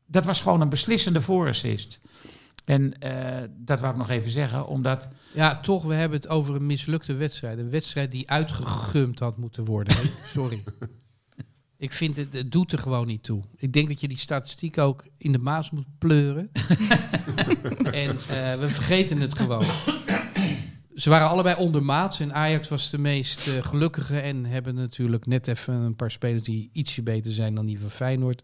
[0.05, 1.99] Dat was gewoon een beslissende voorassist.
[2.65, 5.09] En eh, dat wou ik nog even zeggen, omdat...
[5.33, 7.59] Ja, toch, we hebben het over een mislukte wedstrijd.
[7.59, 9.95] Een wedstrijd die uitgegumd had moeten worden.
[10.33, 10.63] Sorry.
[11.77, 13.43] Ik vind het, het doet er gewoon niet toe.
[13.55, 16.51] Ik denk dat je die statistiek ook in de maas moet pleuren.
[17.91, 19.65] en eh, we vergeten het gewoon.
[20.95, 25.47] Ze waren allebei ondermaats en Ajax was de meest eh, gelukkige en hebben natuurlijk net
[25.47, 28.43] even een paar spelers die ietsje beter zijn dan die van Feyenoord.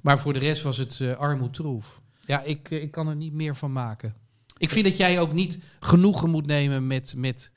[0.00, 2.00] Maar voor de rest was het eh armoedroef.
[2.24, 4.14] Ja, ik, eh, ik kan er niet meer van maken.
[4.56, 7.52] Ik vind dat jij ook niet genoegen moet nemen met, met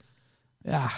[0.61, 0.91] ja,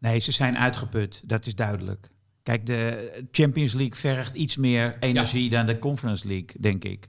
[0.00, 2.10] Nee, ze zijn uitgeput, dat is duidelijk.
[2.42, 7.08] Kijk, de Champions League vergt iets meer energie dan de Conference League, denk ik.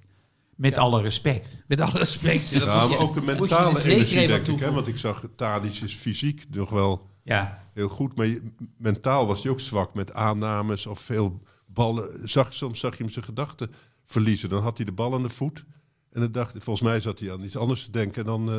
[0.62, 0.82] Met Ja.
[0.82, 1.63] alle respect.
[1.67, 2.54] met alle respect.
[2.54, 4.60] Dat Ja, maar ook een mentale zeker energie, denk ik.
[4.60, 4.71] Hè?
[4.71, 8.15] Want ik zag, Tadic is fysiek nog wel Ja, heel goed.
[8.15, 12.30] Maar je- mentaal was hij ook zwak met aannames of veel ballen.
[12.30, 13.71] Zag, soms zag je hem zijn gedachten
[14.06, 14.50] verliezen.
[14.50, 15.65] Dan had hij de bal aan de voet.
[16.12, 18.19] En dan dacht, volgens mij zat hij aan iets anders te denken.
[18.21, 18.58] En dan eh,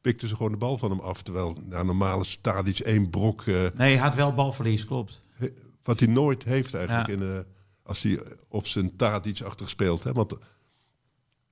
[0.00, 1.22] pikte ze gewoon de bal van hem af.
[1.22, 3.40] Terwijl nou, normaal is Tadic één brok...
[3.42, 5.22] eh, nee, hij had wel balverlies, klopt.
[5.82, 7.12] wat hij nooit heeft eigenlijk Ja.
[7.14, 7.38] in, eh,
[7.82, 10.04] als hij op zijn taart iets achter speelt.
[10.04, 10.12] Hè?
[10.12, 10.34] Want,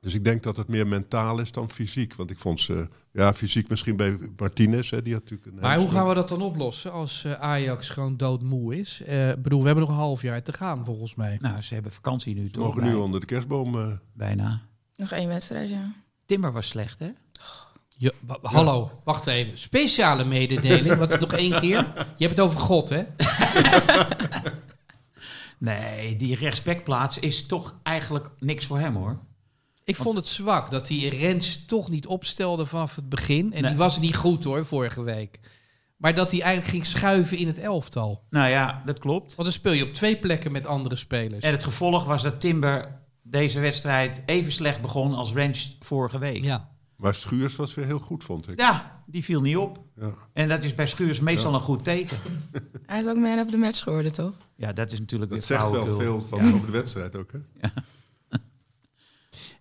[0.04, 2.14] dus ik denk dat het meer mentaal is dan fysiek.
[2.14, 4.90] Want ik vond ze, ja, fysiek misschien bij Martinez.
[4.90, 5.02] Hè?
[5.02, 8.16] Die had natuurlijk een Maar hoe gaan we dat dan oplossen als eh, Ajax gewoon
[8.16, 9.02] doodmoe is?
[9.06, 11.38] Eh, Ik bedoel, we hebben nog een half jaar te gaan volgens mij.
[11.40, 12.64] Nou, ze hebben vakantie nu Ze toch?
[12.64, 13.78] mogen nu onder de kerstboom.
[13.78, 14.60] eh, Bijna.
[14.96, 15.92] Nog één wedstrijd, ja.
[16.26, 17.08] Timber was slecht, hè?
[17.96, 18.10] Ja,
[18.42, 19.58] hallo, wacht even.
[19.58, 21.76] Speciale mededeling, wat nog één keer.
[22.16, 23.02] Je hebt het over God, hè?
[25.58, 29.18] Nee, die rechtsbackplaats is toch eigenlijk niks voor hem, hoor.
[29.84, 33.52] Ik vond het zwak dat hij Rens toch niet opstelde vanaf het begin.
[33.52, 33.70] En Nee.
[33.70, 35.40] die was niet goed hoor, vorige week.
[35.96, 38.24] Maar dat hij eigenlijk ging schuiven in het elftal.
[38.30, 39.26] Nou ja, dat klopt.
[39.34, 41.44] Want dan speel je op twee plekken met andere spelers.
[41.44, 46.44] En het gevolg was dat Timber deze wedstrijd even slecht begon als Rens vorige week.
[46.44, 46.72] Ja.
[46.96, 48.58] maar Schuurs was weer heel goed, vond ik.
[48.60, 49.78] Ja, die viel niet op.
[50.00, 50.14] Ja.
[50.32, 51.56] En dat is bij Schuurs meestal Ja.
[51.56, 52.16] een goed teken.
[52.86, 54.32] Hij is ook man of the match geworden, toch?
[54.56, 56.52] Ja, dat is natuurlijk Dat weer zegt wel veel van, Ja.
[56.52, 57.30] over de wedstrijd ook.
[57.32, 57.68] Hè?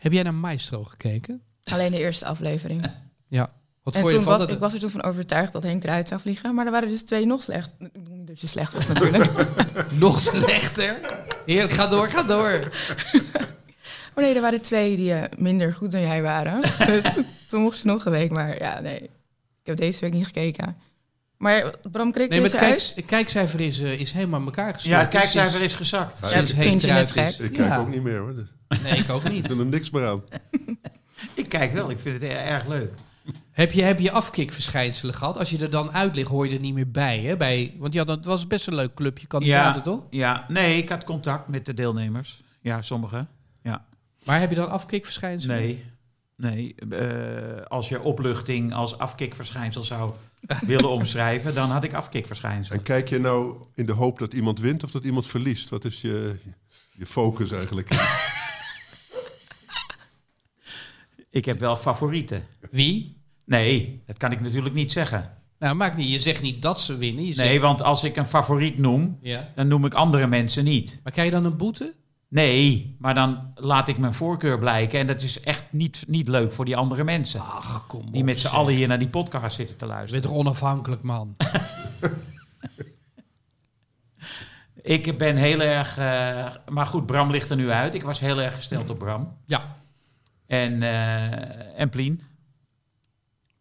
[0.04, 1.42] Heb jij naar Maestro gekeken?
[1.64, 2.86] Alleen de eerste aflevering.
[3.28, 3.54] Ja.
[3.84, 4.52] Wat en vond je toen was, dat?
[4.52, 6.56] ik was er toen van overtuigd dat Henk Kruid zou vliegen.
[6.56, 7.74] Maar er waren dus twee nog slecht.
[7.80, 9.32] Ik bedoel niet dat je slecht was natuurlijk.
[9.92, 11.00] Nog slechter.
[11.46, 12.60] Heerlijk, ga door, ga door.
[14.16, 16.62] Oh nee, er waren twee die eh, minder goed dan jij waren.
[16.86, 17.06] Dus
[17.48, 18.32] toen mocht je nog een week.
[18.32, 19.02] Maar ja, nee.
[19.02, 19.10] Ik
[19.64, 20.78] heb deze week niet gekeken.
[21.38, 22.84] Maar Bram Krik Nee, maar is het eruit.
[22.84, 25.00] kijk, het kijkcijfer is, eh, is helemaal in elkaar gestoken.
[25.00, 26.20] Ja, kijkcijfer is gezakt.
[26.22, 27.40] Ja, Sinds Henk eruit is.
[27.40, 27.78] Ik kijk Ja.
[27.78, 28.36] ook niet meer hoor.
[28.36, 28.50] Dus
[28.82, 29.48] Nee, ik ook ik niet.
[29.48, 30.24] doe er niks meer aan.
[31.36, 32.94] Ik kijk wel, ik vind het erg leuk.
[33.52, 35.38] Heb je, heb je afkikverschijnselen gehad?
[35.38, 37.20] Als je er dan uit ligt, hoor je er niet meer bij.
[37.20, 37.38] Hè?
[37.38, 40.02] bij want ja, dat was best een leuk clubje, kandidaten toch?
[40.10, 42.42] Ja, nee, ik had contact met de deelnemers.
[42.62, 43.28] Ja, sommigen.
[43.64, 43.86] Ja,
[44.24, 45.58] Maar heb je dan afkikverschijnselen?
[45.58, 45.86] nee.
[46.36, 50.12] Nee, eh, als je opluchting als afkikverschijnsel zou
[50.66, 52.76] willen omschrijven, dan had ik afkikverschijnsel.
[52.76, 55.70] En kijk je nou in de hoop dat iemand wint of dat iemand verliest?
[55.70, 56.36] Wat is je,
[56.92, 57.90] je focus eigenlijk?
[61.34, 62.44] Ik heb wel favorieten.
[62.72, 63.22] Wie?
[63.46, 65.32] Nee, dat kan ik natuurlijk niet zeggen.
[65.60, 66.10] Nou, maakt niet.
[66.12, 67.26] Je zegt niet dat ze winnen.
[67.26, 69.52] Je Nee, want als ik een favoriet noem, ja.
[69.56, 71.00] dan noem ik andere mensen niet.
[71.04, 71.94] Maar krijg je dan een boete?
[72.28, 75.00] Nee, maar dan laat ik mijn voorkeur blijken.
[75.00, 77.40] En dat is echt niet, niet leuk voor die andere mensen.
[77.42, 80.22] Ach, kom die met z'n allen hier naar die podcast zitten te Je luisteren.
[80.22, 81.36] bent toch onafhankelijk, man?
[84.82, 85.98] Ik ben heel erg...
[85.98, 87.94] eh, maar goed, Bram ligt er nu uit.
[87.94, 89.38] Ik was heel erg gesteld op Bram.
[89.46, 89.76] ja,
[90.54, 92.22] En, eh en Plien.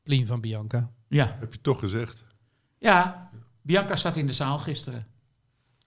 [0.02, 0.90] Plien van Bianca.
[1.08, 1.36] Ja.
[1.40, 2.24] Heb je toch gezegd?
[2.78, 3.30] ja,
[3.62, 5.06] Bianca zat in de zaal gisteren.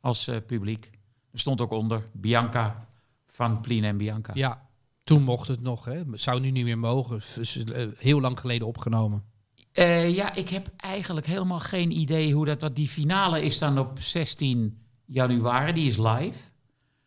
[0.01, 0.89] Als eh, publiek.
[1.31, 2.87] Er stond ook onder Bianca
[3.25, 4.31] van Plien en Bianca.
[4.35, 4.67] Ja,
[5.03, 6.01] Toen mocht het nog, hè?
[6.13, 7.19] Zou nu niet meer mogen.
[7.73, 9.23] Eh, Heel lang geleden opgenomen.
[9.71, 12.61] Eh, ja, ik heb eigenlijk helemaal geen idee hoe dat...
[12.61, 16.39] Want die finale is dan op 16 januari, die is live.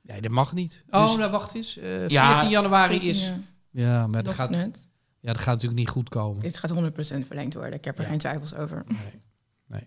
[0.02, 0.84] Nee, dat mag niet.
[0.90, 1.76] Oh, Dus- nou wacht eens.
[1.78, 3.24] Eh 14 Ja, januari 14, is...
[3.24, 3.38] ja,
[3.80, 4.88] Ja, maar dat gaat, net.
[5.20, 6.40] ja, dat gaat natuurlijk niet goed komen.
[6.42, 7.72] Dit gaat 100% verlengd worden.
[7.72, 8.08] Ik heb er Ja.
[8.08, 8.84] geen twijfels over.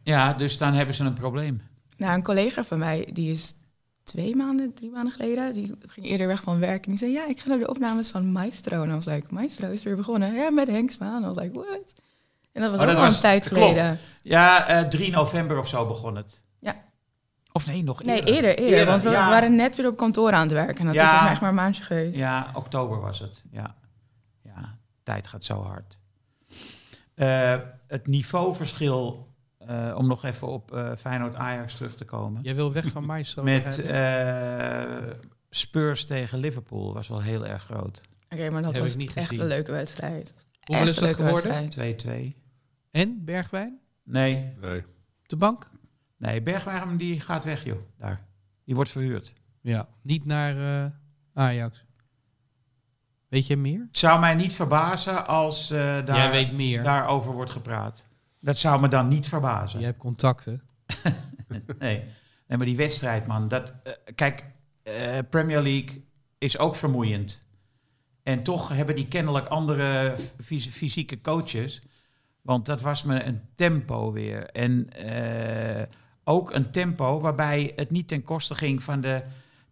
[0.04, 1.62] Ja, dus dan hebben ze een probleem.
[1.98, 3.56] Nou, een collega van mij, die is
[4.04, 6.84] twee maanden, drie maanden geleden, die ging eerder weg van werk.
[6.84, 8.82] En die zei, ja, ik ga naar de opnames van Maestro.
[8.82, 10.34] En dan was ik, Maestro is weer begonnen.
[10.34, 11.16] Ja, met Henk Spaan.
[11.16, 11.94] En dan was ik, what?
[12.52, 13.64] En dat was Oh, ook dat al was- een tijd klopt.
[13.66, 13.98] geleden.
[14.22, 16.44] Ja, eh 3 november of zo begon het.
[16.60, 16.76] Ja.
[17.52, 18.34] Of nee, nog Nee, eerder.
[18.34, 18.86] eerder, eerder.
[18.86, 19.30] want we ja.
[19.30, 20.78] waren net weer op kantoor aan het werken.
[20.80, 21.02] En dat Ja.
[21.04, 22.16] is volgens mij echt maar een maandje geweest.
[22.18, 23.44] Ja, oktober was het.
[23.52, 23.76] Ja
[25.04, 26.02] tijd gaat zo hard.
[27.14, 32.42] Eh, het niveauverschil, eh, om nog even op eh Feyenoord-Ajax terug te komen.
[32.44, 33.44] Jij wil weg van Maestro.
[33.44, 34.98] Met eh,
[35.50, 38.02] Spurs tegen Liverpool was wel heel erg groot.
[38.30, 39.44] Oké, maar dat Heb was niet echt gezien.
[39.44, 40.34] een leuke wedstrijd.
[40.62, 41.52] Hoeveel Echt is dat geworden?
[41.52, 41.98] wedstrijd.
[41.98, 42.36] 2-2.
[42.92, 43.80] En Bergwijn?
[44.04, 44.84] Nee, Nee.
[45.26, 45.70] De bank?
[46.18, 47.80] nee, Bergwijn die gaat weg, joh.
[47.98, 48.26] Daar.
[48.66, 49.34] Die wordt verhuurd.
[49.62, 50.92] Ja, niet naar eh,
[51.34, 51.86] Ajax.
[53.32, 53.80] Weet je meer?
[53.88, 56.84] Het zou mij niet verbazen als eh, daar, Jij weet meer.
[56.84, 58.08] daarover wordt gepraat.
[58.40, 59.80] Dat zou me dan niet verbazen.
[59.80, 60.62] Jij hebt contacten.
[61.48, 62.04] Nee.
[62.48, 63.48] nee, maar die wedstrijd, man.
[63.48, 64.46] Dat, eh, kijk,
[64.84, 66.06] eh, Premier League
[66.38, 67.46] is ook vermoeiend.
[68.24, 71.82] En toch hebben die kennelijk andere fys- fysieke coaches.
[72.42, 74.46] Want dat was me een tempo weer.
[74.50, 74.88] En
[76.24, 79.24] ook een tempo waarbij het niet ten koste ging van de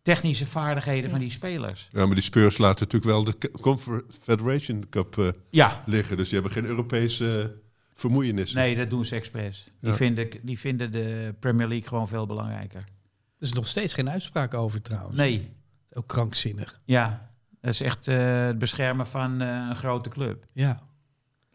[0.02, 1.88] technische vaardigheden van die spelers.
[1.92, 6.18] Ja, maar die Spurs laten natuurlijk wel de Confederation Cup eh, Ja, liggen.
[6.18, 7.48] Dus die hebben geen Europese eh,
[7.94, 8.58] vermoeienissen.
[8.60, 9.64] nee, dat doen ze expres.
[9.82, 9.96] Die, Ja.
[9.96, 12.80] vinden, die vinden de Premier League gewoon veel belangrijker.
[12.80, 15.18] Er is nog steeds geen uitspraak over trouwens.
[15.18, 15.52] Nee,
[15.94, 16.82] Ook krankzinnig.
[16.86, 17.28] ja.
[17.62, 20.46] Dat is echt eh, het beschermen van eh, een grote club.
[20.54, 20.82] Ja.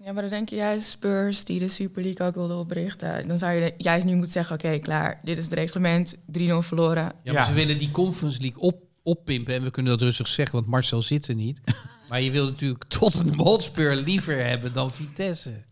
[0.05, 3.29] Ja, maar dan denk je juist Spurs die de Super League ook wilde oprichten.
[3.29, 6.19] Dan zou je juist nu moeten zeggen, oké, klaar, dit is het reglement, 3-0
[6.59, 7.03] verloren.
[7.03, 7.45] Ja, maar Ja.
[7.45, 9.55] ze willen die Conference League op, oppimpen.
[9.55, 11.61] En we kunnen dat rustig zeggen, want Marcel zit er niet.
[12.09, 15.63] maar je wil natuurlijk Tottenham Hotspur liever hebben dan Vitesse.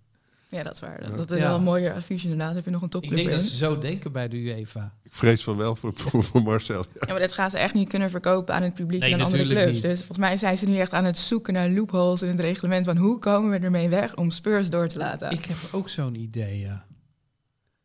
[0.52, 1.00] Ja, dat is waar.
[1.00, 1.46] Dat, dat is Ja.
[1.46, 2.54] wel een mooier advies inderdaad.
[2.54, 3.34] Heb je nog een Ik topclub denk in.
[3.34, 4.92] dat ze zo denken bij de UEFA.
[5.02, 6.78] Ik vrees van wel voor, voor, voor Marcel.
[6.94, 7.00] Ja.
[7.00, 9.24] Ja, maar dat gaan ze echt niet kunnen verkopen aan het publiek Nee, en aan
[9.24, 9.82] andere natuurlijk clubs.
[9.82, 9.90] niet.
[9.90, 12.84] Dus volgens mij zijn ze nu echt aan het zoeken naar loopholes in het reglement
[12.84, 15.30] van hoe komen we ermee weg om Spurs door te laten.
[15.30, 16.84] Ik heb ook zo'n idee, ja.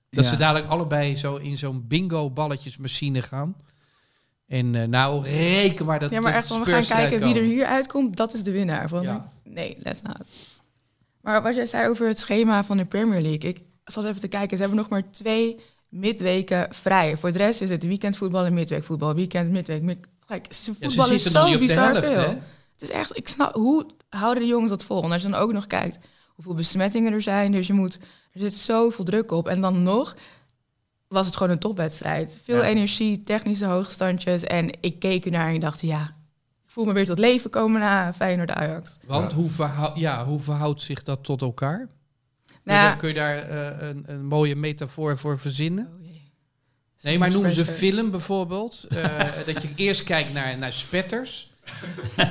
[0.09, 0.30] Dat Ja.
[0.32, 3.55] ze dadelijk allebei zo in zo'n bingo balletjesmachine gaan.
[4.47, 7.43] En eh, nou, reken maar dat ja, maar echt, van, we gaan kijken wie er
[7.45, 8.89] hier uitkomt, dat is de winnaar.
[8.89, 9.32] Van, Ja.
[9.43, 10.32] Nee, let's not.
[11.28, 13.50] Maar wat jij zei over het schema van de Premier League.
[13.50, 15.60] Ik zat even te kijken, ze hebben nog maar twee
[15.90, 17.18] midweken vrij.
[17.18, 19.14] Voor de rest is het weekendvoetbal en midweekvoetbal.
[19.14, 19.98] Weekend, midweek, mid...
[20.28, 22.20] Ja, zitten nog zo bizar helft, veel.
[22.20, 22.28] hè?
[22.28, 25.04] Het is echt, ik snap, hoe houden de jongens dat vol?
[25.04, 27.98] En als je dan ook nog kijkt hoeveel besmettingen er zijn, dus je moet,
[28.32, 29.48] er zit zoveel druk op.
[29.48, 30.16] En dan nog
[31.08, 32.38] was het gewoon een topwedstrijd.
[32.44, 32.64] Veel Ja.
[32.64, 34.44] energie, technische hoogstandjes.
[34.44, 36.16] En ik keek ernaar en ik dacht, ja,
[36.78, 38.98] voel me weer tot leven komen na Feyenoord Ajax.
[39.06, 41.78] Want hoe, verhou- ja, hoe verhoudt zich dat tot elkaar?
[41.88, 41.96] Kun
[42.48, 45.90] je Nou, daar, kun je daar eh, een, een mooie metafoor voor verzinnen?
[46.00, 46.32] Oh jee.
[47.02, 48.86] Nee, maar noemen ze film bijvoorbeeld.
[48.90, 49.06] eh,
[49.54, 51.52] dat je eerst kijkt naar, naar spetters.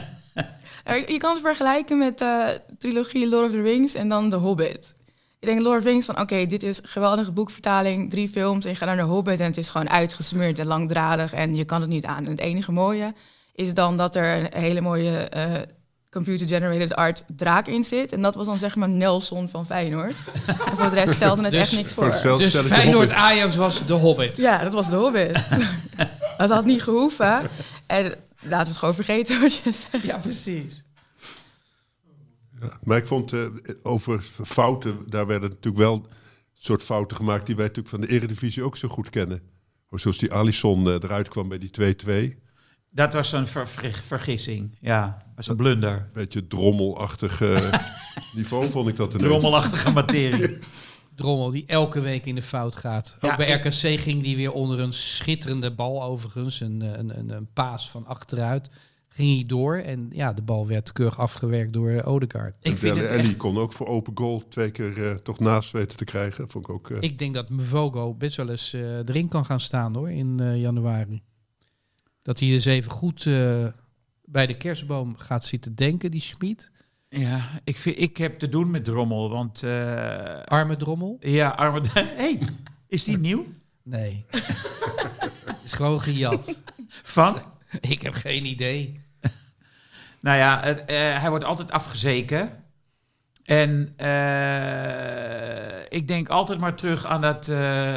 [0.85, 4.37] Er- Je kan het vergelijken met de trilogie Lord of the Rings en dan The
[4.37, 4.95] Hobbit.
[5.39, 8.65] Ik denk Lord of the Rings van, oké, dit is een geweldige boekvertaling, drie films
[8.65, 11.65] en je gaat naar The Hobbit en het is gewoon uitgesmeerd en langdradig en je
[11.65, 12.25] kan het niet aan.
[12.25, 13.15] En het enige mooie
[13.57, 15.63] is dan dat er een hele mooie eh,
[16.11, 18.13] computer-generated art draak in zit.
[18.13, 20.15] En dat was dan zeg maar Nelson van Feyenoord.
[20.47, 22.39] en voor de rest stelde het Dus echt niks voor voor.
[22.39, 23.17] Dus stelletje Feyenoord Hobbit.
[23.17, 24.37] Ajax was de Hobbit.
[24.37, 25.45] Ja, dat was The Hobbit.
[26.39, 27.51] dat had niet gehoeven.
[27.87, 28.05] En
[28.41, 30.05] laten we het gewoon vergeten wat je zegt.
[30.05, 30.85] Ja, precies.
[32.61, 33.47] Ja, Maar ik vond eh,
[33.83, 36.07] over fouten, daar werden natuurlijk wel
[36.55, 39.43] soort fouten gemaakt die wij natuurlijk van de Eredivisie ook zo goed kennen.
[39.91, 41.97] Zoals die Alisson eh, eruit kwam bij die
[42.35, 42.46] 2-2.
[42.97, 44.77] Dat was een ver- ver- vergissing.
[44.81, 46.09] Ja, dat was een blunder.
[46.13, 47.73] Beetje drommelachtig eh,
[48.35, 49.29] niveau vond ik dat ineens.
[49.29, 50.59] Trommelachtige materie.
[51.15, 53.15] Drommel die elke week in de fout gaat.
[53.21, 56.61] Ook Ja, bij ik- RKC ging die weer onder een schitterende bal overigens.
[56.61, 58.69] Een, eh, een, een, een paas van achteruit.
[59.09, 62.57] Ging hij door en ja, de bal werd keurig afgewerkt door eh, Odegaard.
[62.61, 65.97] Ik En vind echt- kon ook voor open goal twee keer eh, toch naast weten
[65.97, 66.51] te krijgen.
[66.51, 66.91] Vond ik ook...
[66.91, 70.41] eh, Ik denk dat Mvogo best wel eens eh, erin kan gaan staan hoor, in
[70.41, 71.23] eh, januari.
[72.27, 73.67] Dat hij eens even goed eh,
[74.25, 76.71] bij de kerstboom gaat zitten denken, die Schmid.
[77.09, 79.63] Ja, ik, vind, ik heb te doen met Drommel, want...
[79.63, 81.17] eh, Arme drommel?
[81.21, 81.81] ja, arme...
[82.23, 82.39] hey,
[82.89, 83.47] is die nieuw?
[83.83, 84.25] Nee.
[85.65, 86.63] is gewoon gejat.
[87.03, 87.39] Van?
[87.81, 88.93] Ik heb geen idee.
[90.21, 92.65] Nou ja, het, eh, hij wordt altijd afgezeken.
[93.45, 93.95] En
[95.89, 97.49] ik denk altijd maar terug aan dat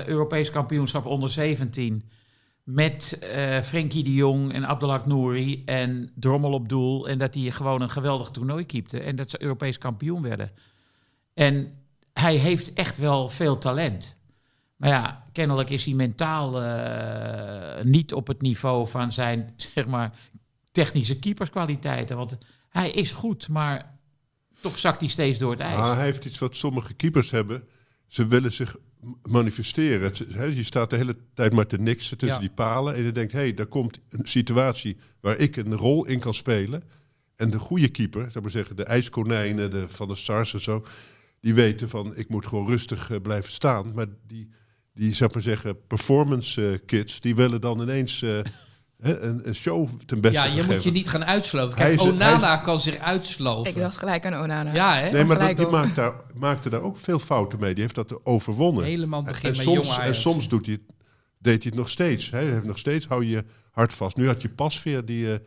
[0.05, 2.09] Europees kampioenschap onder 17.
[2.72, 7.07] Met eh Frenkie de Jong en Abdelhak Nouri en Drommel op doel.
[7.07, 8.99] En dat die gewoon een geweldig toernooi keepte.
[8.99, 10.51] En dat ze Europees kampioen werden.
[11.34, 11.74] En
[12.13, 14.17] hij heeft echt wel veel talent.
[14.76, 20.13] Maar ja, kennelijk is hij mentaal eh, niet op het niveau van zijn, zeg maar,
[20.72, 22.17] technische keeperskwaliteiten.
[22.17, 22.38] Want
[22.70, 23.97] hij is goed, maar
[24.61, 25.95] toch zakt hij steeds door het ijs.
[25.95, 27.63] Hij heeft iets wat sommige keepers hebben.
[28.07, 28.76] Ze willen zich
[29.24, 30.02] manifesteren.
[30.02, 30.18] Het,
[30.56, 32.47] je staat de hele tijd maar te niksen tussen Ja.
[32.47, 32.95] die palen.
[32.95, 36.34] En je denkt, hé, hey, daar komt een situatie waar ik een rol in kan
[36.34, 36.84] spelen.
[37.36, 40.86] En de goede keeper, zou maar zeggen, de ijskonijnen, de Van de Stars en zo...
[41.39, 43.93] die weten van, ik moet gewoon rustig eh, blijven staan.
[43.93, 44.50] Maar die,
[44.93, 47.20] die zou maar zeggen, performance eh, kids...
[47.22, 48.39] die willen dan ineens eh,
[49.02, 51.76] een, een show ten beste Ja, je moet je niet gaan uitsloven.
[51.76, 53.72] Kijk, is- Onana kan zich uitsloven.
[53.72, 54.74] Ik dacht gelijk aan Onana.
[54.74, 55.12] Ja, hè?
[55.12, 55.72] Nee, maar dat, die op.
[55.72, 57.74] maakt daar, maakte daar ook veel fouten mee.
[57.74, 58.84] Die heeft dat overwonnen.
[58.84, 60.95] Helemaal En- begin en, met soms, jonge en soms doet hij het,
[61.39, 62.30] deed hij het nog steeds.
[62.30, 64.16] Hij heeft nog steeds, hou je hart vast.
[64.16, 65.39] Nu had je Pasveer, die eh,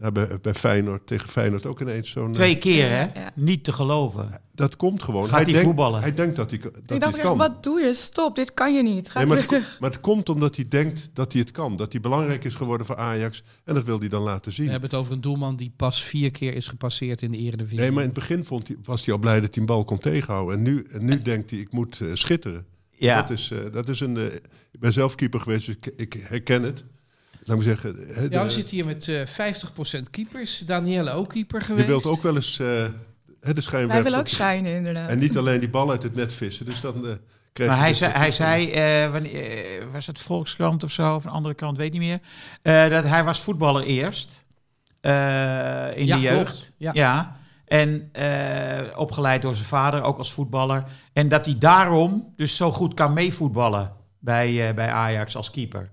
[0.00, 2.26] nou, bij, bij Feyenoord, tegen Feyenoord ook ineens zo'n...
[2.26, 3.20] eh, Twee keer, hè?
[3.20, 3.30] Ja.
[3.34, 4.40] Niet te geloven.
[4.54, 5.28] dat komt gewoon.
[5.28, 6.00] Gaat hij denkt, voetballen?
[6.00, 7.36] Hij denkt dat hij, dat hij ik dacht het echt, kan.
[7.36, 7.94] wat doe je?
[7.94, 9.10] Stop, dit kan je niet.
[9.10, 11.76] Ga Nee, maar, het, maar het komt omdat hij denkt dat hij het kan.
[11.76, 13.42] Dat hij belangrijk is geworden voor Ajax.
[13.64, 14.64] En dat wil hij dan laten zien.
[14.66, 17.78] We hebben het over een doelman die pas vier keer is gepasseerd in de Eredivisie.
[17.80, 19.84] Nee, maar in het begin vond hij, was hij al blij dat hij een bal
[19.84, 20.56] kon tegenhouden.
[20.56, 22.64] En nu, en nu denkt hij, ik moet eh, schitteren.
[22.90, 23.20] Ja.
[23.20, 24.16] Dat is, eh, dat is een.
[24.16, 24.24] eh,
[24.70, 26.84] ik ben zelf keeper geweest, dus ik, ik herken het.
[27.50, 27.96] Laat me zeggen.
[28.14, 30.58] hè, Ja, we de- zitten hier met eh 50% keepers.
[30.58, 31.86] Danielle ook keeper je geweest.
[31.86, 32.90] wilt ook wel eens eh, hè, de
[33.40, 34.02] Wij schijnwerper.
[34.04, 35.08] willen ook shinen, inderdaad.
[35.08, 36.64] En niet alleen die bal uit het net vissen.
[36.66, 37.12] Dus dan eh
[37.52, 41.14] krijg Maar je hij zei, hij zei eh, wanneer, eh, was het Volkskrant of zo,
[41.14, 42.20] of een andere krant, weet niet meer,
[42.62, 44.44] eh, dat hij was voetballer eerst
[45.00, 45.12] eh,
[45.96, 46.42] in Ja, de jeugd.
[46.50, 46.72] klopt.
[46.76, 46.90] Ja.
[46.94, 47.36] Ja.
[47.66, 50.84] En eh, opgeleid door zijn vader, ook als voetballer.
[51.12, 55.90] En dat hij daarom dus zo goed kan meevoetballen bij, eh, bij Ajax als keeper.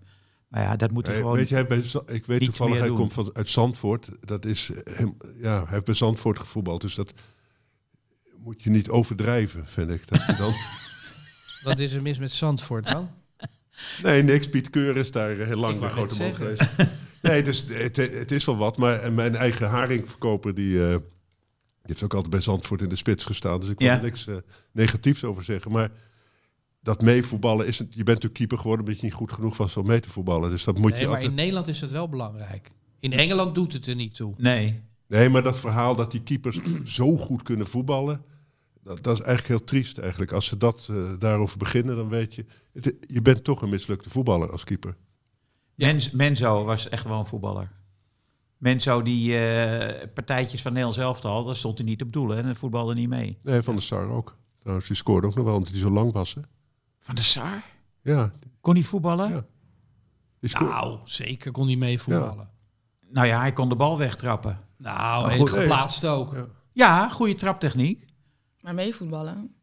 [0.48, 1.36] Maar ja, dat moet hij Eh, gewoon...
[1.36, 2.98] weet je, hij bij, ik weet toevallig, hij doen.
[2.98, 4.10] komt van, uit Zandvoort.
[4.20, 6.82] Dat is, eh, hem- ja, hij heeft bij Zandvoort gevoetbald.
[6.82, 7.14] Dus dat
[8.38, 10.08] moet je niet overdrijven, vind ik.
[10.08, 10.54] Dat je dan,
[11.74, 13.10] Wat is er mis met Zandvoort dan?
[14.04, 14.50] nee, niks.
[14.50, 16.70] Piet Keur is daar eh, heel lang de grote man geweest.
[17.22, 18.78] Nee, dus het, het is wel wat.
[18.78, 21.00] Maar en mijn eigen haringverkoper, die, eh, die
[21.82, 23.60] heeft ook altijd bij Zandvoort in de spits gestaan.
[23.60, 23.96] Dus ik wil Ja.
[23.96, 24.36] er niks eh,
[24.72, 25.72] negatiefs over zeggen.
[25.72, 25.90] Maar
[26.88, 27.80] dat meevoetballen is...
[27.80, 30.10] het- Je bent natuurlijk keeper geworden omdat je niet goed genoeg was om mee te
[30.10, 30.50] voetballen.
[30.50, 31.32] Dus dat moet Nee, je maar altijd...
[31.32, 32.72] in Nederland is het wel belangrijk.
[33.00, 34.34] In Engeland doet het er niet toe.
[34.38, 34.82] Nee.
[35.08, 36.60] Nee, maar dat verhaal dat die keepers
[36.98, 38.22] zo goed kunnen voetballen...
[38.84, 40.32] Dat, dat is eigenlijk heel triest eigenlijk.
[40.32, 42.46] Als ze dat eh, daarover beginnen, dan weet je...
[42.74, 44.96] Het, je bent toch een mislukte voetballer als keeper.
[45.76, 45.88] Ja.
[45.88, 47.72] Mens, Menzo was echt wel een voetballer.
[48.58, 52.56] Menzo, die eh, partijtjes van Nederlands elftal, daar stond hij niet op doelen en hij
[52.56, 53.38] voetbalde niet mee.
[53.44, 54.38] Nee, Van der Sar ook.
[54.60, 56.34] Trouwens, die scoorde ook nog wel, omdat hij zo lang was.
[56.34, 56.42] Hè?
[57.08, 57.64] Van de Sar?
[58.02, 58.32] Ja,
[58.62, 59.30] Kon hij voetballen?
[60.40, 60.60] Ja.
[60.60, 62.50] Nou, zeker kon hij mee voetballen.
[63.10, 64.60] Nou ja, hij kon de bal wegtrappen.
[64.78, 66.34] Nou, goed, geplaatst ook.
[66.34, 66.46] Ja.
[66.74, 68.06] Ja, goede traptechniek.
[68.62, 69.56] Maar meevoetballen.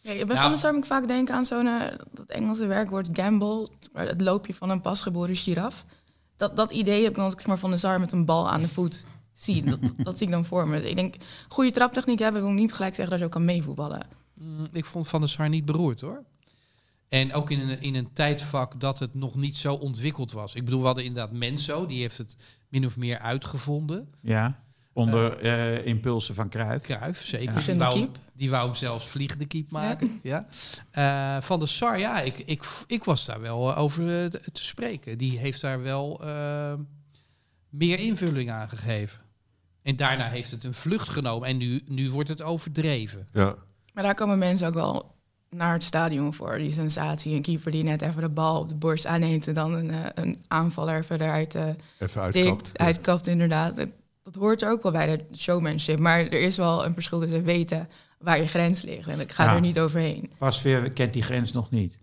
[0.00, 0.40] Ja, bij Ja.
[0.42, 3.70] Van der Sar moet ik vaak denken aan zo'n eh, dat Engelse werkwoord gamble.
[3.92, 5.84] maar Het loopje van een pasgeboren giraf.
[6.36, 8.50] Dat, dat idee heb ik dan als ik maar Van der Sar met een bal
[8.50, 9.62] aan de voet zie.
[9.64, 10.80] Dat, dat zie ik dan voor me.
[10.80, 11.14] Dus ik denk,
[11.48, 14.06] goede traptechniek hebben wil niet gelijk zeggen dat je ook kan meevoetballen.
[14.34, 16.24] Mm, Ik vond Van der Sar niet beroerd hoor.
[17.08, 20.54] En ook in een, in een tijdvak dat het nog niet zo ontwikkeld was.
[20.54, 22.36] Ik bedoel, we hadden inderdaad Menso, die heeft het
[22.68, 24.14] min of meer uitgevonden.
[24.20, 26.84] Ja, onder eh, impulsen van Cruijff.
[26.84, 27.54] Kruif, zeker.
[27.54, 27.60] Ja.
[27.60, 30.20] Die, wou, die wou hem zelfs vliegende keep maken.
[30.22, 30.46] Ja.
[30.90, 35.18] Eh, van der Sar, ja, ik, ik, ik was daar wel over eh, te spreken.
[35.18, 36.74] Die heeft daar wel eh,
[37.68, 39.20] meer invulling aan gegeven.
[39.82, 41.48] En daarna heeft het een vlucht genomen.
[41.48, 43.28] En nu, nu wordt het overdreven.
[43.32, 43.54] Ja.
[43.92, 45.17] Maar daar komen mensen ook wel
[45.50, 46.58] naar het stadion voor.
[46.58, 49.46] Die sensatie, een keeper die net even de bal op de borst aanneemt...
[49.46, 51.68] en dan een, eh, een aanvaller verder uit eh,
[51.98, 52.64] Even uitkapt.
[52.64, 53.76] tikt, uitkapt inderdaad.
[54.22, 55.98] Dat hoort er ook wel bij, de showmanship.
[55.98, 57.88] Maar er is wel een verschil tussen weten
[58.18, 59.08] waar je grens ligt.
[59.08, 59.54] En ik ga Ja.
[59.54, 60.30] er niet overheen.
[60.38, 61.98] Pasveer kent die grens nog niet.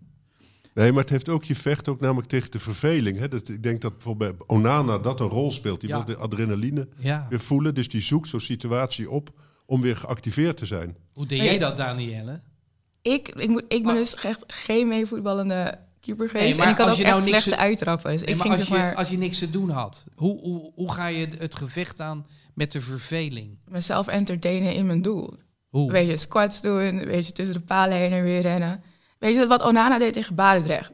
[0.74, 3.18] Nee, maar het heeft ook, je vecht ook namelijk tegen de verveling.
[3.18, 3.28] Hè?
[3.28, 5.80] Dat, ik denk dat bijvoorbeeld bij Onana dat een rol speelt.
[5.80, 5.96] Die Ja.
[5.96, 7.26] wil de adrenaline Ja.
[7.30, 7.74] weer voelen.
[7.74, 9.30] Dus die zoekt zo'n situatie op
[9.66, 10.96] om weer geactiveerd te zijn.
[11.12, 12.40] Hoe deed jij dat, Danielle?
[13.12, 16.58] Ik, ik, moet, ik ben Maar- dus echt geen meevoetballende keeper geweest.
[16.58, 18.10] maar en ik had als ook je nou echt slechte te- uittrappen.
[18.12, 20.04] Dus Nee, ik maar ging als, zeg je, maar als je niks te doen had,
[20.14, 23.58] hoe, hoe, hoe ga je het gevecht aan met de verveling?
[23.68, 25.34] mezelf entertainen in mijn doel.
[25.68, 25.92] Hoe?
[25.92, 28.82] Weet je, squats doen, weet je, tussen de palen heen en weer rennen.
[29.18, 30.92] Weet je, wat Onana deed tegen Barendrecht?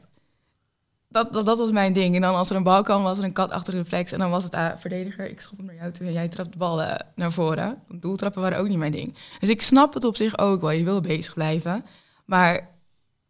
[1.09, 2.15] dat, dat, dat was mijn ding.
[2.15, 4.11] En dan als er een bal kwam, was er een kat achter de reflex.
[4.11, 6.51] En dan was het ah, verdediger, ik schop hem naar jou toe en jij trapt
[6.51, 6.81] de bal
[7.15, 7.77] naar voren.
[7.89, 9.15] Doeltrappen waren ook niet mijn ding.
[9.39, 10.71] Dus ik snap het op zich ook wel.
[10.71, 11.85] Je wil bezig blijven.
[12.25, 12.69] Maar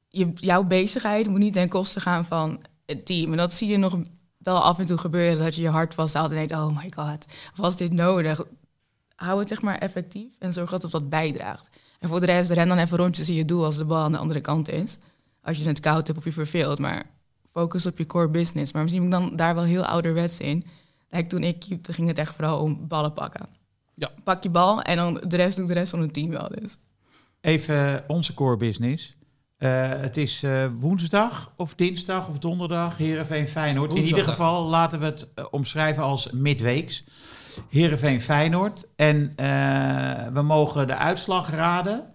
[0.08, 3.32] je, jouw bezigheid moet niet ten koste gaan van het team.
[3.32, 3.98] En dat zie je nog
[4.38, 5.44] wel af en toe gebeuren.
[5.44, 7.26] Dat je je hart vasthoudt en denkt, oh my god,
[7.56, 8.42] was dit nodig?
[9.16, 11.70] Hou het zeg maar effectief en zorg dat het wat bijdraagt.
[12.00, 14.12] En voor de rest, ren dan even rondjes in je doel als de bal aan
[14.12, 14.98] de andere kant is.
[15.42, 16.80] Als je het koud hebt of je verveelt.
[16.80, 17.04] Maar
[17.52, 18.72] focus op je core business.
[18.72, 20.64] Maar misschien ben ik dan daar wel heel ouderwets in.
[21.10, 23.48] Like toen ik keepte, ging het echt vooral om ballen pakken.
[23.94, 24.12] Ja.
[24.24, 26.50] Pak je bal en dan de rest doet de rest van het team wel.
[26.50, 26.78] Dus.
[27.44, 29.16] Even onze core business.
[29.58, 33.94] Eh, het is eh, woensdag of dinsdag of donderdag, Heerenveen Feyenoord.
[33.94, 37.04] In ieder geval laten we het eh, omschrijven als midweeks.
[37.70, 38.88] Heerenveen Feyenoord.
[38.96, 42.14] En eh, we mogen de uitslag raden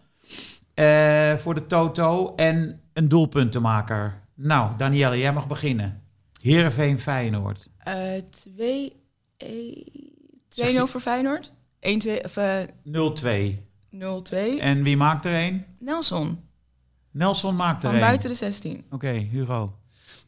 [0.74, 4.22] eh, voor de Toto en een doelpuntenmaker.
[4.35, 6.03] Nou, Danielle, jij mag beginnen.
[6.43, 7.68] Heerenveen Feyenoord.
[7.79, 8.97] Eh 2
[10.49, 11.53] 2-0 voor Feyenoord.
[11.53, 11.53] 1-2
[12.24, 12.62] of eh
[13.55, 13.68] 0-2.
[13.93, 14.59] 0-2.
[14.59, 15.64] En wie maakt er een?
[15.78, 16.47] Nelson
[17.11, 18.84] Nelson maakt er van buiten de 16.
[18.91, 19.78] Oké, Hugo.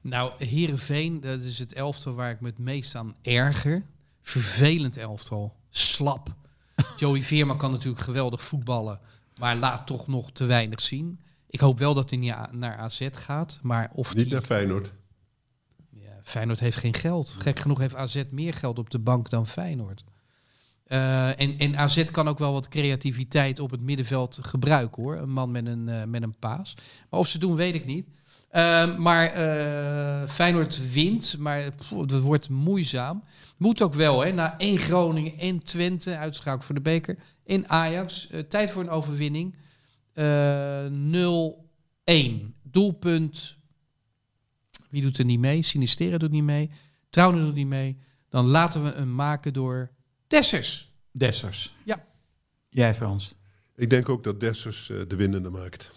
[0.00, 3.86] Nou, Heerenveen, dat is het elftal waar ik me het meest aan erger.
[4.22, 5.56] Vervelend elftal.
[5.70, 6.34] Slap.
[6.96, 9.00] Joey Veerman kan natuurlijk geweldig voetballen,
[9.38, 11.20] maar laat toch nog te weinig zien.
[11.46, 14.32] Ik hoop wel dat hij niet naar AZ gaat, maar of Niet die...
[14.32, 14.92] naar Feyenoord.
[15.90, 17.36] Ja, Feyenoord heeft geen geld.
[17.38, 20.04] Gek genoeg heeft AZ meer geld op de bank dan Feyenoord.
[20.91, 25.16] Eh, en, en AZ kan ook wel wat creativiteit op het middenveld gebruiken hoor.
[25.16, 26.74] Een man met een, eh, met een paas.
[27.11, 28.07] Maar of ze doen, weet ik niet.
[28.49, 31.70] Eh, maar eh, Feyenoord wint, maar
[32.07, 33.22] dat wordt moeizaam.
[33.57, 34.32] Moet ook wel, hè?
[34.32, 37.18] Na één Groningen en Twente, uitschakeld voor de beker.
[37.45, 39.55] In Ajax, tijd voor een overwinning.
[40.12, 42.55] Eh 0-1.
[42.62, 43.59] Doelpunt
[44.91, 45.62] wie doet er niet mee?
[45.62, 46.70] Sinistera doet niet mee.
[47.11, 47.97] Trouwen doet niet mee.
[48.28, 49.91] Dan laten we hem maken door
[50.31, 50.93] Dessers.
[51.12, 51.74] Dessers.
[51.85, 52.05] Ja.
[52.68, 53.35] Jij Frans.
[53.76, 55.91] Ik denk ook dat Dessers eh, de winnende maakt.
[55.91, 55.95] 0-1.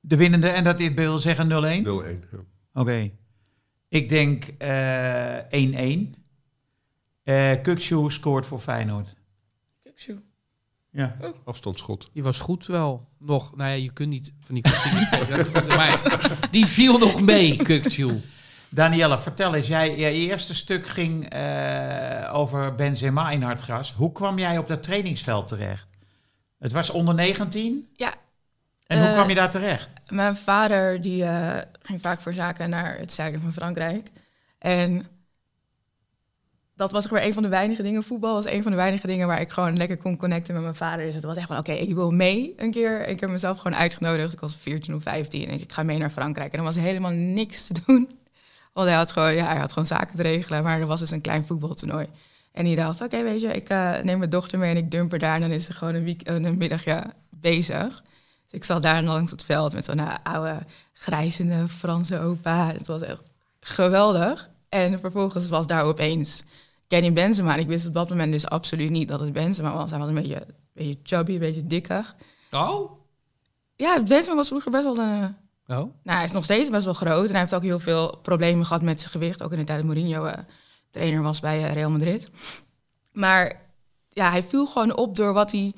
[0.00, 1.50] De winnende, en dat dit wil zeggen 0-1?
[1.50, 2.18] Ja.
[2.74, 3.10] Oké.
[3.88, 6.18] Ik denk eh 1-1.
[7.22, 9.14] Eh Kukshoe scoort voor Feyenoord.
[10.90, 11.16] Ja.
[11.44, 12.10] Afstandsschot.
[12.12, 13.08] Die was goed wel.
[13.18, 14.68] Nog, nou ja, je kunt niet van die
[15.06, 15.66] spelen.
[15.66, 18.20] Maar die viel nog mee, Kukju.
[18.74, 19.66] Danielle, vertel eens.
[19.66, 23.92] Jij, je eerste stuk ging eh, over Benzema in Hartgras.
[23.96, 25.86] Hoe kwam jij op dat trainingsveld terecht?
[26.58, 27.88] Het was onder 19?
[27.96, 28.14] Ja.
[28.86, 29.88] En hoe Eh, kwam je daar terecht?
[30.08, 34.10] Mijn vader die, eh, ging vaak voor zaken naar het zuiden van Frankrijk.
[34.58, 35.06] En
[36.76, 38.02] dat was weer een van de weinige dingen.
[38.02, 40.74] Voetbal was een van de weinige dingen waar ik gewoon lekker kon connecten met mijn
[40.74, 41.04] vader.
[41.04, 43.06] Dus het was echt van, oké, ik wil mee een keer.
[43.08, 44.32] Ik heb mezelf gewoon uitgenodigd.
[44.32, 46.52] Ik was 14 of 15 en ik ga mee naar Frankrijk.
[46.52, 48.20] En er was helemaal niks te doen.
[48.72, 50.62] Want hij had gewoon, ja, hij had gewoon zaken te regelen.
[50.62, 52.08] Maar er was dus een klein voetbaltoernooi.
[52.52, 55.10] En die dacht, oké, weet je, ik eh, neem mijn dochter mee en ik dump
[55.10, 55.34] haar daar.
[55.34, 58.02] En dan is ze gewoon een, week, een middagje bezig.
[58.42, 60.58] Dus ik zat daar langs het veld met zo'n eh, oude
[60.92, 62.72] grijzende Franse opa.
[62.72, 63.20] Het was echt
[63.60, 64.50] geweldig.
[64.68, 66.44] En vervolgens was daar opeens
[66.86, 67.54] Kenny Benzema.
[67.54, 69.90] En ik wist op dat moment dus absoluut niet dat het Benzema was.
[69.90, 72.14] Hij was een beetje, een beetje chubby, een beetje dikker.
[72.50, 72.90] Oh?
[73.76, 75.36] Ja, Benzema was vroeger best wel een...
[75.66, 75.76] Oh?
[75.76, 77.26] nou, hij is nog steeds best wel groot.
[77.26, 79.42] En hij heeft ook heel veel problemen gehad met zijn gewicht.
[79.42, 80.44] Ook in de tijd dat Mourinho eh,
[80.90, 82.30] trainer was bij eh, Real Madrid.
[83.12, 83.60] Maar
[84.08, 85.74] ja, hij viel gewoon op door wat hij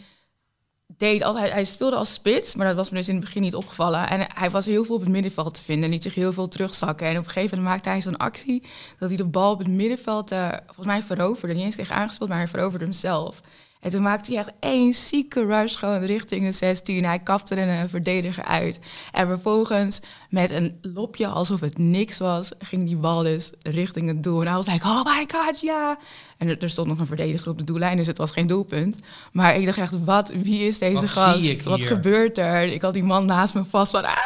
[0.87, 1.23] deed.
[1.25, 4.09] Hij speelde als spits, maar dat was me dus in het begin niet opgevallen.
[4.09, 5.91] En hij was heel veel op het middenveld te vinden.
[5.91, 7.07] Liet zich heel veel terugzakken.
[7.07, 8.63] En op een gegeven moment maakte hij zo'n actie...
[8.99, 11.55] dat hij de bal op het middenveld, eh, volgens mij veroverde.
[11.55, 13.41] Niet eens kreeg aangespeeld, maar hij veroverde hem zelf.
[13.85, 17.05] En toen maakte hij echt één zieke rush gewoon richting de 16.
[17.05, 18.81] Hij kapte er een verdediger uit.
[19.13, 24.23] En vervolgens met een lopje alsof het niks was, ging die bal dus richting het
[24.23, 24.41] doel.
[24.41, 25.99] En hij was like, oh my god, ja.
[26.39, 29.01] En er, stond nog een verdediger op de doellijn, dus het was geen doelpunt.
[29.33, 31.65] Maar ik dacht echt, wat, wie is deze Wat gast?
[31.65, 32.63] wat gebeurt er?
[32.63, 34.17] Ik had die man naast me vast van, ah.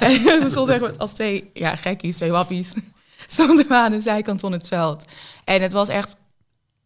[0.00, 2.74] En we stonden echt als twee, ja, gekkies, twee wappies.
[3.26, 5.04] Stonden we aan de zijkant van het veld.
[5.44, 6.16] En het was echt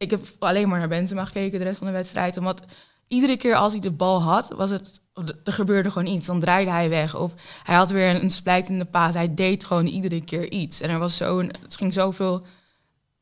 [0.01, 2.37] ik heb alleen maar naar Benzema gekeken de rest van de wedstrijd.
[2.37, 2.63] Omdat
[3.09, 5.01] iedere keer als hij de bal had, was het,
[5.45, 6.27] er gebeurde gewoon iets.
[6.27, 7.17] Dan draaide hij weg.
[7.17, 9.15] Of hij had weer een, een splijtende paas.
[9.15, 10.81] Hij deed gewoon iedere keer iets.
[10.81, 12.45] En er was zo'n, het ging zoveel,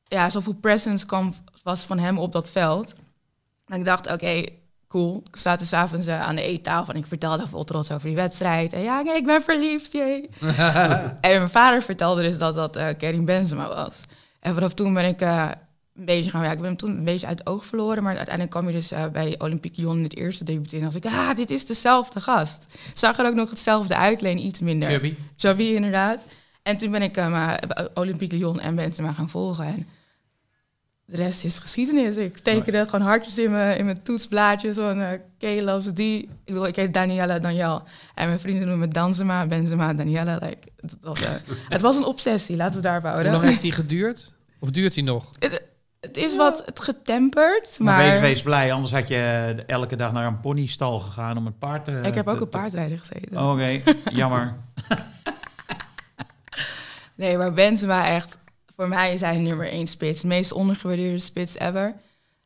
[0.04, 2.94] ja, zoveel presence kwam, was van hem op dat veld.
[3.66, 4.44] En ik dacht, oké,
[4.88, 5.22] cool.
[5.32, 8.16] Ik zat dus avonds eh, aan de eettafel en ik vertelde vol trots over die
[8.16, 8.72] wedstrijd.
[8.72, 10.28] En ja, nee, ik ben verliefd, jee.
[11.20, 14.02] en mijn vader vertelde dus dat dat eh Karim Benzema was.
[14.40, 15.50] En vanaf toen ben ik eh,
[15.98, 16.44] een beetje gaan...
[16.44, 18.02] Ja, ik ben hem toen een beetje uit het oog verloren.
[18.02, 20.78] Maar uiteindelijk kwam je dus eh, bij Olympique Lyon in het eerste debuut in.
[20.78, 22.78] En dacht ik, ah, dit is dezelfde gast.
[22.94, 24.88] Zag er ook nog hetzelfde uit, alleen iets minder.
[24.88, 25.14] Chubby.
[25.36, 26.24] Chubby, inderdaad.
[26.62, 27.62] En toen ben ik eh, maar
[27.94, 29.64] Olympique Lyon en Benzema gaan volgen.
[29.64, 29.86] En
[31.04, 32.16] de rest is geschiedenis.
[32.16, 34.72] Ik tekende gewoon hartjes in mijn, in mijn toetsblaadje.
[34.72, 36.22] Zo'n uh, Kay die.
[36.22, 37.82] Ik bedoel, ik heet Daniela Daniel.
[38.14, 40.38] En mijn vrienden noemen me Danzema, Benzema, Daniela.
[40.40, 41.28] Like, het, was, uh,
[41.68, 43.24] het was een obsessie, laten we daarop houden.
[43.24, 44.34] Hoe lang heeft die geduurd?
[44.58, 45.30] Of duurt hij nog?
[45.38, 45.62] Het,
[46.00, 47.96] het is wat het getemperd, maar...
[47.96, 48.10] maar...
[48.10, 51.84] wees, wees, blij, anders had je elke dag naar een ponystal gegaan om een paard
[51.84, 52.00] te...
[52.04, 53.38] Ik heb ook een paardrijden gezeten.
[53.38, 53.82] Oh, Oké,
[54.20, 54.56] jammer.
[57.14, 58.38] nee, maar Benzema echt
[58.78, 60.20] voor mij is hij nummer één spits.
[60.20, 61.94] De meest ondergewaardeerde spits ever.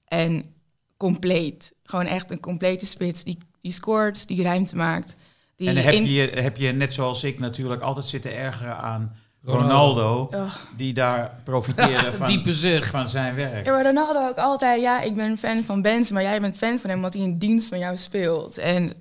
[0.05, 0.55] En
[0.97, 1.75] compleet.
[1.85, 5.17] Gewoon echt een complete spits die, die scoort, die ruimte maakt.
[5.57, 10.31] Die en heb, je, heb je net zoals ik natuurlijk altijd zitten ergeren aan Ronaldo,
[10.77, 13.65] die daar profiteerde van, Diepe van zijn werk.
[13.65, 16.79] Ja, maar Ronaldo ook altijd, ja, ik ben fan van Benzema, maar jij bent fan
[16.79, 18.59] van hem omdat hij in dienst van jou speelt.
[18.59, 18.93] En,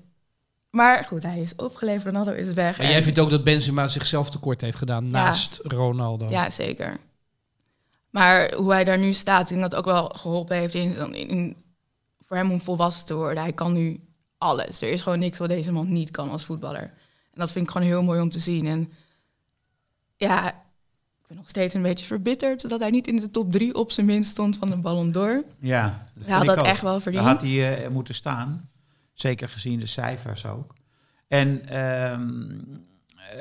[0.69, 2.77] maar goed, hij is opgeleverd, Ronaldo is weg.
[2.77, 6.29] Maar jij vindt ook dat Benzema zichzelf tekort heeft gedaan naast Ronaldo?
[6.29, 6.97] Ja, zeker.
[8.09, 11.55] Maar hoe hij daar nu staat, ik denk dat ook wel geholpen heeft in, in,
[12.21, 13.43] voor hem om volwassen te worden.
[13.43, 13.99] Hij kan nu
[14.37, 14.81] alles.
[14.81, 16.81] Er is gewoon niks wat deze man niet kan als voetballer.
[17.33, 18.67] En dat vind ik gewoon heel mooi om te zien.
[18.67, 18.91] En
[20.21, 23.75] ja, ik ben nog steeds een beetje verbitterd dat hij niet in de top drie
[23.75, 25.43] op zijn minst stond van de Ballon d'Or.
[25.59, 27.23] Ja, dat hij had dat echt wel verdiend.
[27.23, 28.69] Daar had hij uh, moeten staan.
[29.13, 30.73] Zeker gezien de cijfers ook.
[31.27, 32.51] En ehm,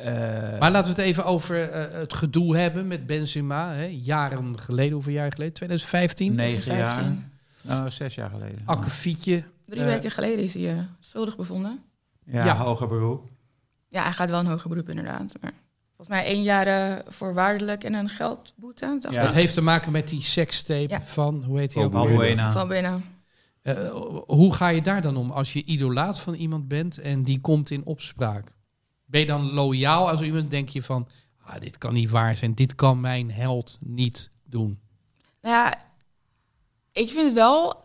[0.04, 3.72] uh, maar laten we het even over uh, het gedoe hebben met Benzema.
[3.72, 3.84] Hè?
[3.84, 5.54] Jaren geleden, hoeveel jaar geleden?
[5.54, 6.34] 2015?
[6.34, 7.14] Negen jaar.
[7.68, 8.60] Oh, zes jaar geleden.
[8.64, 9.44] Akkefietje.
[9.66, 11.82] Drie uh, weken geleden is hij schuldig bevonden.
[12.24, 13.28] Ja, ja, hoger beroep.
[13.88, 15.32] Ja, hij gaat wel een hoger beroep inderdaad.
[15.40, 15.52] Maar
[16.00, 18.98] volgens mij één jaar voorwaardelijk en een geldboete.
[19.10, 19.22] Ja.
[19.22, 21.02] Dat heeft te maken met die sekstape ja.
[21.02, 21.92] van, hoe heet hij ook?
[21.92, 22.52] Balbuena.
[22.52, 23.00] Van Buena.
[24.26, 27.70] hoe ga je daar dan om als je idolaat van iemand bent en die komt
[27.70, 28.52] in opspraak?
[29.04, 31.08] Ben je dan loyaal als iemand denk je van,
[31.44, 34.80] ah, dit kan niet waar zijn, dit kan mijn held niet doen?
[35.42, 35.78] Nou ja,
[36.92, 37.84] ik vind het wel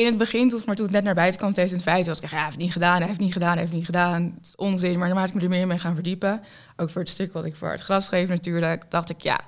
[0.00, 2.36] in het begin, toen, maar toen het net naar buiten kwam, 2005, was ik, ja,
[2.36, 4.22] hij heeft niet gedaan, hij heeft niet gedaan, hij heeft niet gedaan.
[4.22, 6.40] Het is onzin, maar naarmate ik me er meer mee gaan verdiepen,
[6.76, 9.40] ook voor het stuk wat ik voor het glas schreef natuurlijk, dacht ik, ja,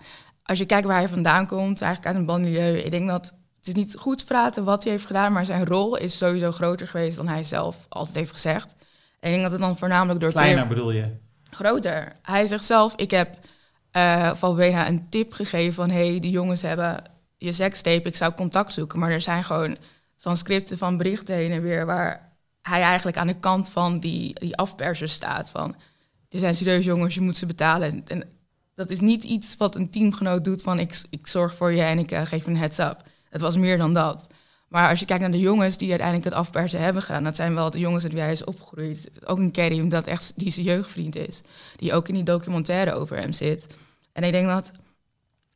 [0.43, 3.67] als je kijkt waar hij vandaan komt, eigenlijk uit een banlieue, ik denk dat het
[3.67, 6.89] is niet goed te praten wat hij heeft gedaan, maar zijn rol is sowieso groter
[6.89, 8.75] geweest dan hij zelf altijd heeft gezegd.
[9.21, 10.31] En ik denk dat het dan voornamelijk door...
[10.31, 11.17] Kleiner bedoel je?
[11.51, 12.13] Groter.
[12.23, 13.39] Hij zegt zelf, ik heb
[13.97, 15.91] uh, Valbuena een tip gegeven van...
[15.91, 17.03] hé, hey, die jongens hebben
[17.37, 18.99] je sekstape, ik zou contact zoeken.
[18.99, 19.77] Maar er zijn gewoon
[20.23, 21.87] transcripten van berichten heen en weer...
[21.87, 25.51] waar hij eigenlijk aan de kant van die, die afpersers staat.
[25.51, 25.77] Van,
[26.29, 28.03] dit zijn serieus jongens, je moet ze betalen.
[28.07, 28.29] En
[28.75, 30.79] dat is niet iets wat een teamgenoot doet van...
[30.79, 33.03] ik, ik zorg voor je en ik uh, geef een heads-up.
[33.29, 34.27] Het was meer dan dat.
[34.69, 37.55] Maar als je kijkt naar de jongens die uiteindelijk het afpersen hebben gedaan, dat zijn
[37.55, 39.11] wel de jongens met wie hij is opgegroeid.
[39.25, 41.43] Ook een Kerry, dat echt die zijn jeugdvriend is,
[41.77, 43.67] die ook in die documentaire over hem zit.
[44.13, 44.73] En ik denk dat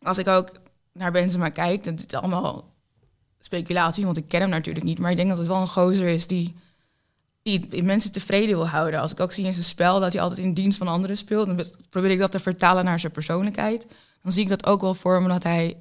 [0.03, 0.51] als ik ook
[0.93, 2.76] naar Benzema kijk, dat is allemaal
[3.47, 6.09] speculatie, want ik ken hem natuurlijk niet, maar ik denk dat het wel een gozer
[6.09, 6.55] is die,
[7.42, 9.01] die mensen tevreden wil houden.
[9.01, 11.47] Als ik ook zie in zijn spel dat hij altijd in dienst van anderen speelt,
[11.47, 13.86] dan probeer ik dat te vertalen naar zijn persoonlijkheid.
[14.22, 15.76] Dan zie ik dat ook wel voor me dat hij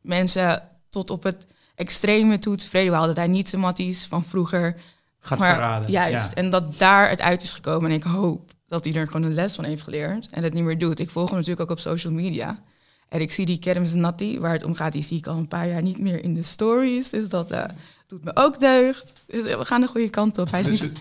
[0.00, 4.76] mensen tot op het extreme toe tevreden Dat hij niet zijn matties van vroeger
[5.18, 5.90] gaat maar, verraden.
[5.90, 6.32] Juist.
[6.32, 7.90] En dat daar het uit is gekomen.
[7.90, 10.28] En ik hoop dat hij er gewoon een les van heeft geleerd.
[10.30, 10.98] En het niet meer doet.
[10.98, 12.62] Ik volg hem natuurlijk ook op social media.
[13.12, 15.48] En ik zie die Kermis Natty, waar het om gaat, die zie ik al een
[15.48, 17.10] paar jaar niet meer in de stories.
[17.10, 17.64] Dus dat uh,
[18.06, 19.24] doet me ook deugd.
[19.26, 20.50] Dus we gaan de goede kant op.
[20.50, 20.90] Hij is, is niet...
[20.90, 21.00] het,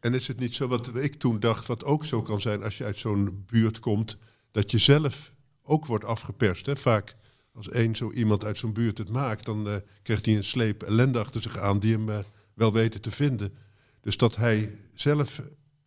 [0.00, 2.78] en is het niet zo wat ik toen dacht, wat ook zo kan zijn als
[2.78, 4.16] je uit zo'n buurt komt,
[4.50, 5.32] dat je zelf
[5.62, 6.66] ook wordt afgeperst?
[6.66, 6.76] Hè?
[6.76, 7.14] Vaak
[7.54, 10.82] als één zo iemand uit zo'n buurt het maakt, dan uh, krijgt hij een sleep
[10.82, 12.18] ellende achter zich aan die hem uh,
[12.54, 13.54] wel weten te vinden.
[14.00, 15.42] Dus dat hij zelf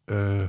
[0.05, 0.43] uh,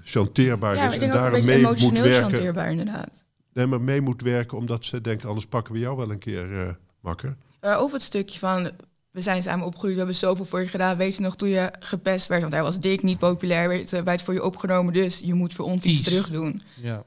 [0.00, 2.12] chanteerbaar ja, is en daarom mee moet werken.
[2.12, 3.26] chanteerbaar inderdaad.
[3.52, 6.78] Nee, maar mee moet werken omdat ze denken, anders pakken we jou wel een keer
[7.00, 7.36] makker.
[7.60, 8.70] over het stukje van,
[9.10, 10.96] we zijn samen opgegroeid, we hebben zoveel voor je gedaan.
[10.96, 14.12] Weet je nog toen je gepest werd, want hij was dik, niet populair, werd, wij
[14.12, 16.60] het voor je opgenomen, dus je moet voor ons iets terug doen.
[16.76, 17.04] Ja.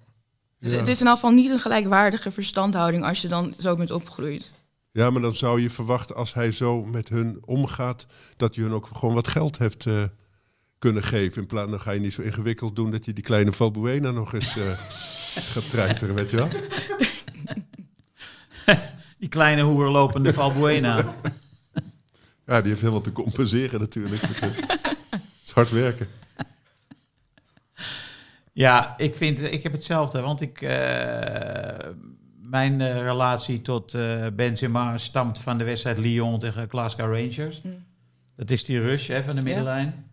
[0.60, 4.54] Dus het is in afval niet een gelijkwaardige verstandhouding als je dan zo bent opgegroeid.
[4.92, 8.72] Ja, maar dan zou je verwachten als hij zo met hun omgaat, dat je hun
[8.72, 10.04] ook gewoon wat geld hebt uh,
[10.80, 11.42] kunnen geven.
[11.42, 14.34] In plaats dan ga je niet zo ingewikkeld doen dat je die kleine Valbuena nog
[14.34, 14.72] eens uh,
[15.34, 16.48] gaat treiteren, weet je wel?
[19.20, 21.16] die kleine hoerlopende Valbuena.
[22.46, 24.22] ja, die heeft heel wat te compenseren natuurlijk.
[24.22, 26.08] Het is hard werken.
[28.54, 30.70] Ja, ik, vind, ik heb hetzelfde, want ik, uh,
[32.42, 37.62] mijn uh, relatie tot uh, Benzema stamt van de wedstrijd Lyon tegen Glasgow Rangers.
[37.62, 37.86] Mm.
[38.36, 40.11] Dat is die rush hè, van de middenlijn.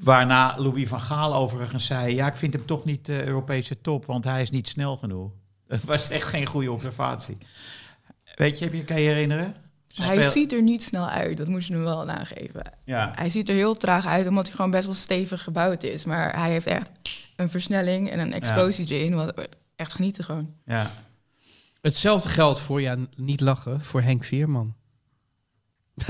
[0.00, 2.14] Waarna Louis van Gaal overigens zei...
[2.14, 5.30] ja, ik vind hem toch niet de Europese top, want hij is niet snel genoeg.
[5.68, 7.36] Het was echt geen goede observatie.
[8.34, 9.54] Weet je, heb je, kan je herinneren?
[9.86, 12.72] Ze Hij speel- ziet er niet snel uit, dat moet je hem wel nageven.
[12.84, 16.04] Ja, Hij ziet er heel traag uit, omdat hij gewoon best wel stevig gebouwd is.
[16.04, 16.90] Maar hij heeft echt
[17.36, 20.54] een versnelling en een explosie erin, wat echt genieten gewoon.
[20.64, 20.90] ja.
[21.80, 24.74] Hetzelfde geldt voor, ja, niet lachen, voor Henk Veerman.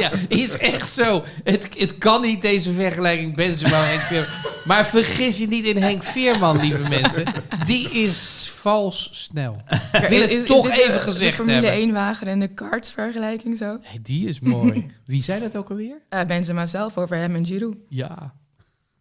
[0.00, 1.24] ja, is echt zo.
[1.44, 4.34] Het, het kan niet deze vergelijking Benzema Henk Veerman.
[4.64, 7.24] Maar vergis je niet in Henk Veerman, lieve mensen.
[7.66, 9.56] Die is vals snel.
[9.92, 11.70] Ik wil het toch even de, gezegd de Formule hebben.
[11.72, 13.78] 1 wagen en de karts vergelijking zo?
[13.82, 14.90] Hey, die is mooi.
[15.06, 16.02] Wie zei dat ook alweer?
[16.08, 17.76] Eh Benzema zelf over hem en Giroud.
[17.88, 18.34] Ja.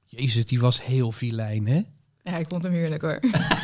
[0.03, 1.81] Jezus, die was heel filijn, hè?
[2.27, 3.19] Ja, ik vond hem heerlijk hoor.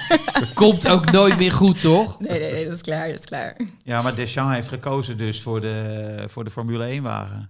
[0.53, 2.20] Komt ook nooit meer goed, toch?
[2.20, 3.57] Nee, nee, nee, dat is klaar, dat is klaar.
[3.84, 7.49] ja, maar Deschamps heeft gekozen dus voor de, voor de Formule 1-wagen.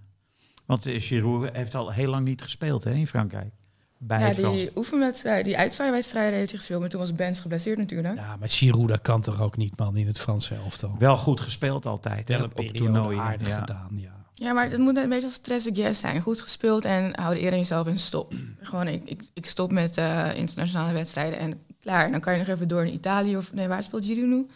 [0.66, 3.52] Want eh, Giroud heeft al heel lang niet gespeeld hè, in Frankrijk.
[3.98, 8.14] Bij Ja, die oefenwedstrijden, die uitzwaaiwedstrijden heeft hij gespeeld, maar toen was Benz geblesseerd natuurlijk.
[8.16, 10.96] Ja, maar Giroud, dat kan toch ook niet, man, in het Franse elftal.
[10.98, 12.28] Wel goed gespeeld altijd.
[12.28, 13.20] hè, Wel een op, toernooien.
[13.20, 13.58] aardig ja.
[13.58, 14.21] gedaan, ja.
[14.42, 16.20] Ja, maar het moet een beetje als stress yes zijn.
[16.20, 18.34] Goed gespeeld en hou eerder jezelf in stop.
[18.60, 22.04] Gewoon, ik, ik, ik stop met eh, internationale wedstrijden en klaar.
[22.04, 23.52] En dan kan je nog even door naar Italië of...
[23.52, 24.46] Nee, waar speelt Giroud nu?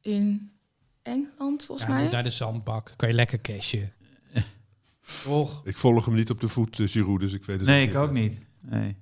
[0.00, 0.50] In
[1.02, 2.08] Engeland, volgens Ja, mij.
[2.10, 2.92] naar de zandbak.
[2.96, 3.92] Kan je lekker cashen.
[5.24, 5.60] Toch?
[5.64, 7.94] Ik volg hem niet op de voet, uh, Giroud, dus ik weet het Nee, niet.
[7.94, 8.40] ik ook niet.
[8.60, 8.96] Nee.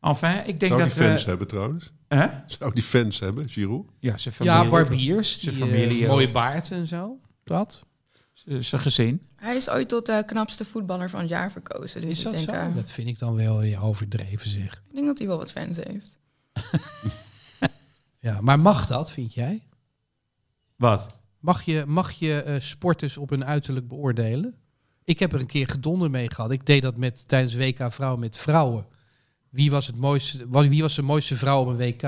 [0.00, 1.28] Enfin, ik denk Zou dat die fans we...
[1.28, 1.92] hebben trouwens?
[2.08, 2.26] Hè?
[2.46, 3.86] Zou die fans hebben, Giroud?
[3.98, 4.62] Ja, zijn familie.
[4.62, 5.40] Ja, barbiers.
[5.40, 7.18] Zijn familie eh, mooie baard en zo.
[7.44, 7.86] Dat.
[8.48, 9.26] Z- Zijn gezin.
[9.36, 12.00] Hij is ooit tot de knapste voetballer van het jaar verkozen.
[12.00, 12.54] Dus Is dat ik, denk, zo?
[12.68, 14.82] eh, Dat vind ik dan wel weer overdreven, zeg.
[14.88, 16.18] ik denk dat hij wel wat fans heeft.
[18.20, 19.66] Ja, maar mag dat, vind jij?
[20.76, 21.16] Wat?
[21.40, 24.54] Mag je, mag je eh, sporters op hun uiterlijk beoordelen?
[25.04, 26.50] Ik heb er een keer gedonder mee gehad.
[26.50, 28.86] Ik deed dat met, tijdens WK Vrouwen met vrouwen.
[29.48, 32.02] Wie was, het mooiste, wie was de mooiste vrouw op een WK?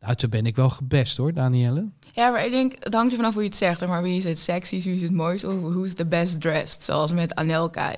[0.00, 1.88] Nou, toen ben ik wel gebest hoor, Danielle.
[2.12, 3.78] Ja, maar ik denk, het hangt er vanaf hoe je het zegt.
[3.78, 6.82] zeg Maar wie is het sexiest, wie is het mooist of who's the best dressed?
[6.82, 7.94] Zoals met Anelka.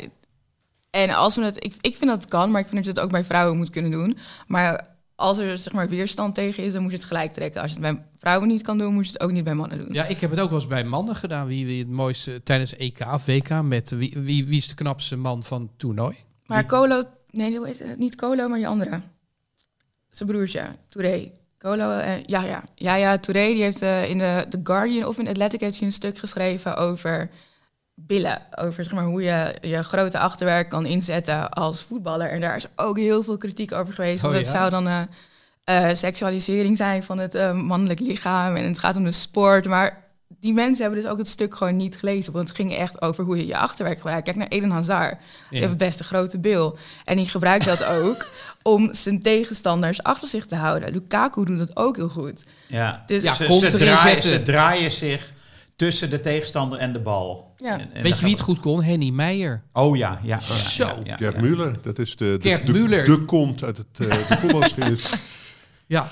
[0.90, 3.00] En als we het, ik, ik vind dat het kan, maar ik vind dat je
[3.00, 4.16] het ook bij vrouwen moet kunnen doen.
[4.46, 7.60] Maar als er zeg maar weerstand tegen is, dan moet je het gelijk trekken.
[7.60, 9.78] Als je het bij vrouwen niet kan doen, moet je het ook niet bij mannen
[9.78, 9.92] doen.
[9.92, 11.46] Ja, ik heb het ook wel eens bij mannen gedaan.
[11.46, 15.16] Wie, wie het mooiste tijdens EK of WK met wie, wie, wie is de knapste
[15.16, 16.16] man van het toernooi?
[16.46, 19.00] Maar Colo, nee, hoe niet Colo, maar die andere.
[20.10, 21.30] Zijn broertje, Touré.
[21.62, 22.62] Colo, eh, ja, ja.
[22.74, 25.86] Ja, ja, Touré, die heeft eh, in de The Guardian of in Athletic heeft hij
[25.86, 27.30] een stuk geschreven over
[27.94, 28.42] billen.
[28.54, 32.30] Over zeg maar, hoe je je grote achterwerk kan inzetten als voetballer.
[32.30, 34.24] En daar is ook heel veel kritiek over geweest.
[34.24, 34.58] Oh, want het ja?
[34.58, 35.08] zou dan
[35.64, 38.56] eh, seksualisering zijn van het mannelijk lichaam.
[38.56, 39.66] En het gaat om de sport.
[39.66, 40.02] Maar
[40.40, 42.32] die mensen hebben dus ook het stuk gewoon niet gelezen.
[42.32, 44.24] Want het ging echt over hoe je je achterwerk gebruikt.
[44.24, 45.18] Kijk naar Eden Hazard.
[45.50, 46.78] Die heeft best een grote bil.
[47.04, 48.26] En die gebruikt dat ook
[48.62, 50.92] om zijn tegenstanders achter zich te houden.
[50.92, 52.44] Lukaku doet dat ook heel goed.
[52.66, 54.22] Ja, Dus Ja, ze, draaien, zetten.
[54.30, 55.32] ze draaien zich
[55.76, 57.54] tussen de tegenstander en de bal.
[57.56, 57.72] Ja.
[57.78, 58.82] En- en Weet je wie het goed kon?
[58.82, 59.62] Henny Meijer.
[59.72, 60.36] Oh ja, ja.
[60.36, 60.84] ja, Zo.
[60.84, 61.40] ja, ja, Gert ja.
[61.40, 62.66] Muller, dat is de, de, Gert
[63.06, 65.10] de, kont uit het uh, de voetbalgeschiedenis.
[65.86, 66.06] Ja,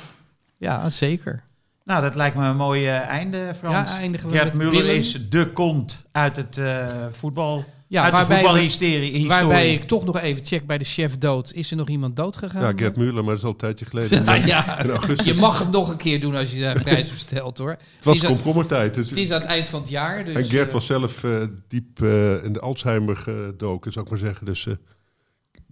[0.56, 1.42] ja zeker.
[1.84, 3.90] Nou, dat lijkt me een mooi einde, Frans.
[3.90, 7.64] Ja, eindigen we Gert met Muller is de kont uit het eh, voetbal.
[7.90, 11.52] Ja, uit de waarbij, we- waarbij ik toch nog even check bij de chef dood.
[11.52, 12.62] Is er nog iemand dood gegaan?
[12.62, 14.46] Ja, Gert Muller, maar dat is al een tijdje geleden.
[14.46, 15.26] Ja, In augustus.
[15.26, 17.70] je mag het nog een keer doen als je daar een prijs bestelt hoor.
[17.70, 18.94] Het was het is aan- komkommertijd.
[18.94, 20.24] Dus Het is aan het eind van het jaar.
[20.24, 24.10] Dus, en Gert eh, was zelf eh, diep eh, in de Alzheimer gedoken, zou ik
[24.10, 24.46] maar zeggen.
[24.46, 24.74] Dus eh,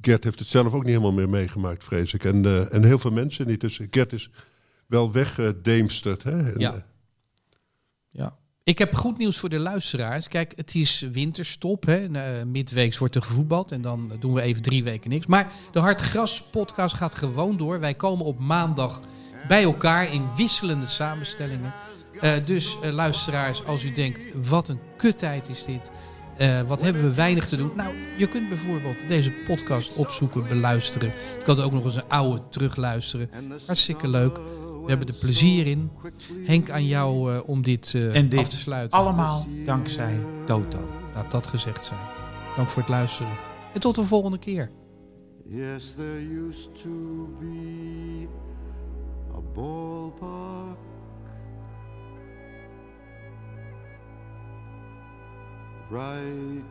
[0.01, 2.25] Gert heeft het zelf ook niet helemaal meer meegemaakt, vrees ik.
[2.25, 3.61] En, eh, en heel veel mensen niet.
[3.61, 4.31] Dus Gert is
[4.87, 6.23] wel weggedeemsterd.
[6.23, 6.31] hè?
[6.53, 6.87] En, Ja.
[8.69, 8.73] Eh.
[8.73, 10.29] Ik heb goed nieuws voor de luisteraars.
[10.29, 11.87] Kijk, het is winterstop.
[11.87, 12.09] Hè.
[12.09, 15.27] Uh, midweeks wordt er gevoetbald en dan doen we even drie weken niks.
[15.27, 17.81] Maar de Hartgras podcast gaat gewoon door.
[17.81, 19.01] Wij komen op maandag
[19.49, 21.73] bij elkaar in wisselende samenstellingen.
[22.21, 25.91] Uh, dus uh, luisteraars, als u denkt, wat een kuttijd is dit.
[26.67, 27.73] Wat hebben we weinig te doen?
[27.77, 31.13] Nou, je kunt bijvoorbeeld deze podcast opzoeken, beluisteren.
[31.39, 33.31] Je kan ook nog eens een oude terugluisteren.
[33.67, 34.41] Hartstikke leuk.
[34.89, 35.91] We hebben er plezier in.
[36.45, 38.99] Henk, aan jou uh, om dit, uh, en dit af te sluiten.
[38.99, 40.79] Allemaal dankzij Toto.
[41.15, 42.01] Laat dat gezegd zijn.
[42.57, 43.33] Dank voor het luisteren.
[43.75, 44.71] En tot de volgende keer.
[45.45, 48.27] Yes, there used to be
[49.35, 50.79] a ballpark.
[55.91, 56.65] Right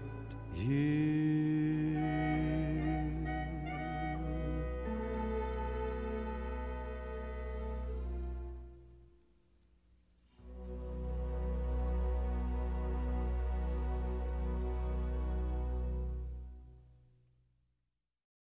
[0.53, 1.96] here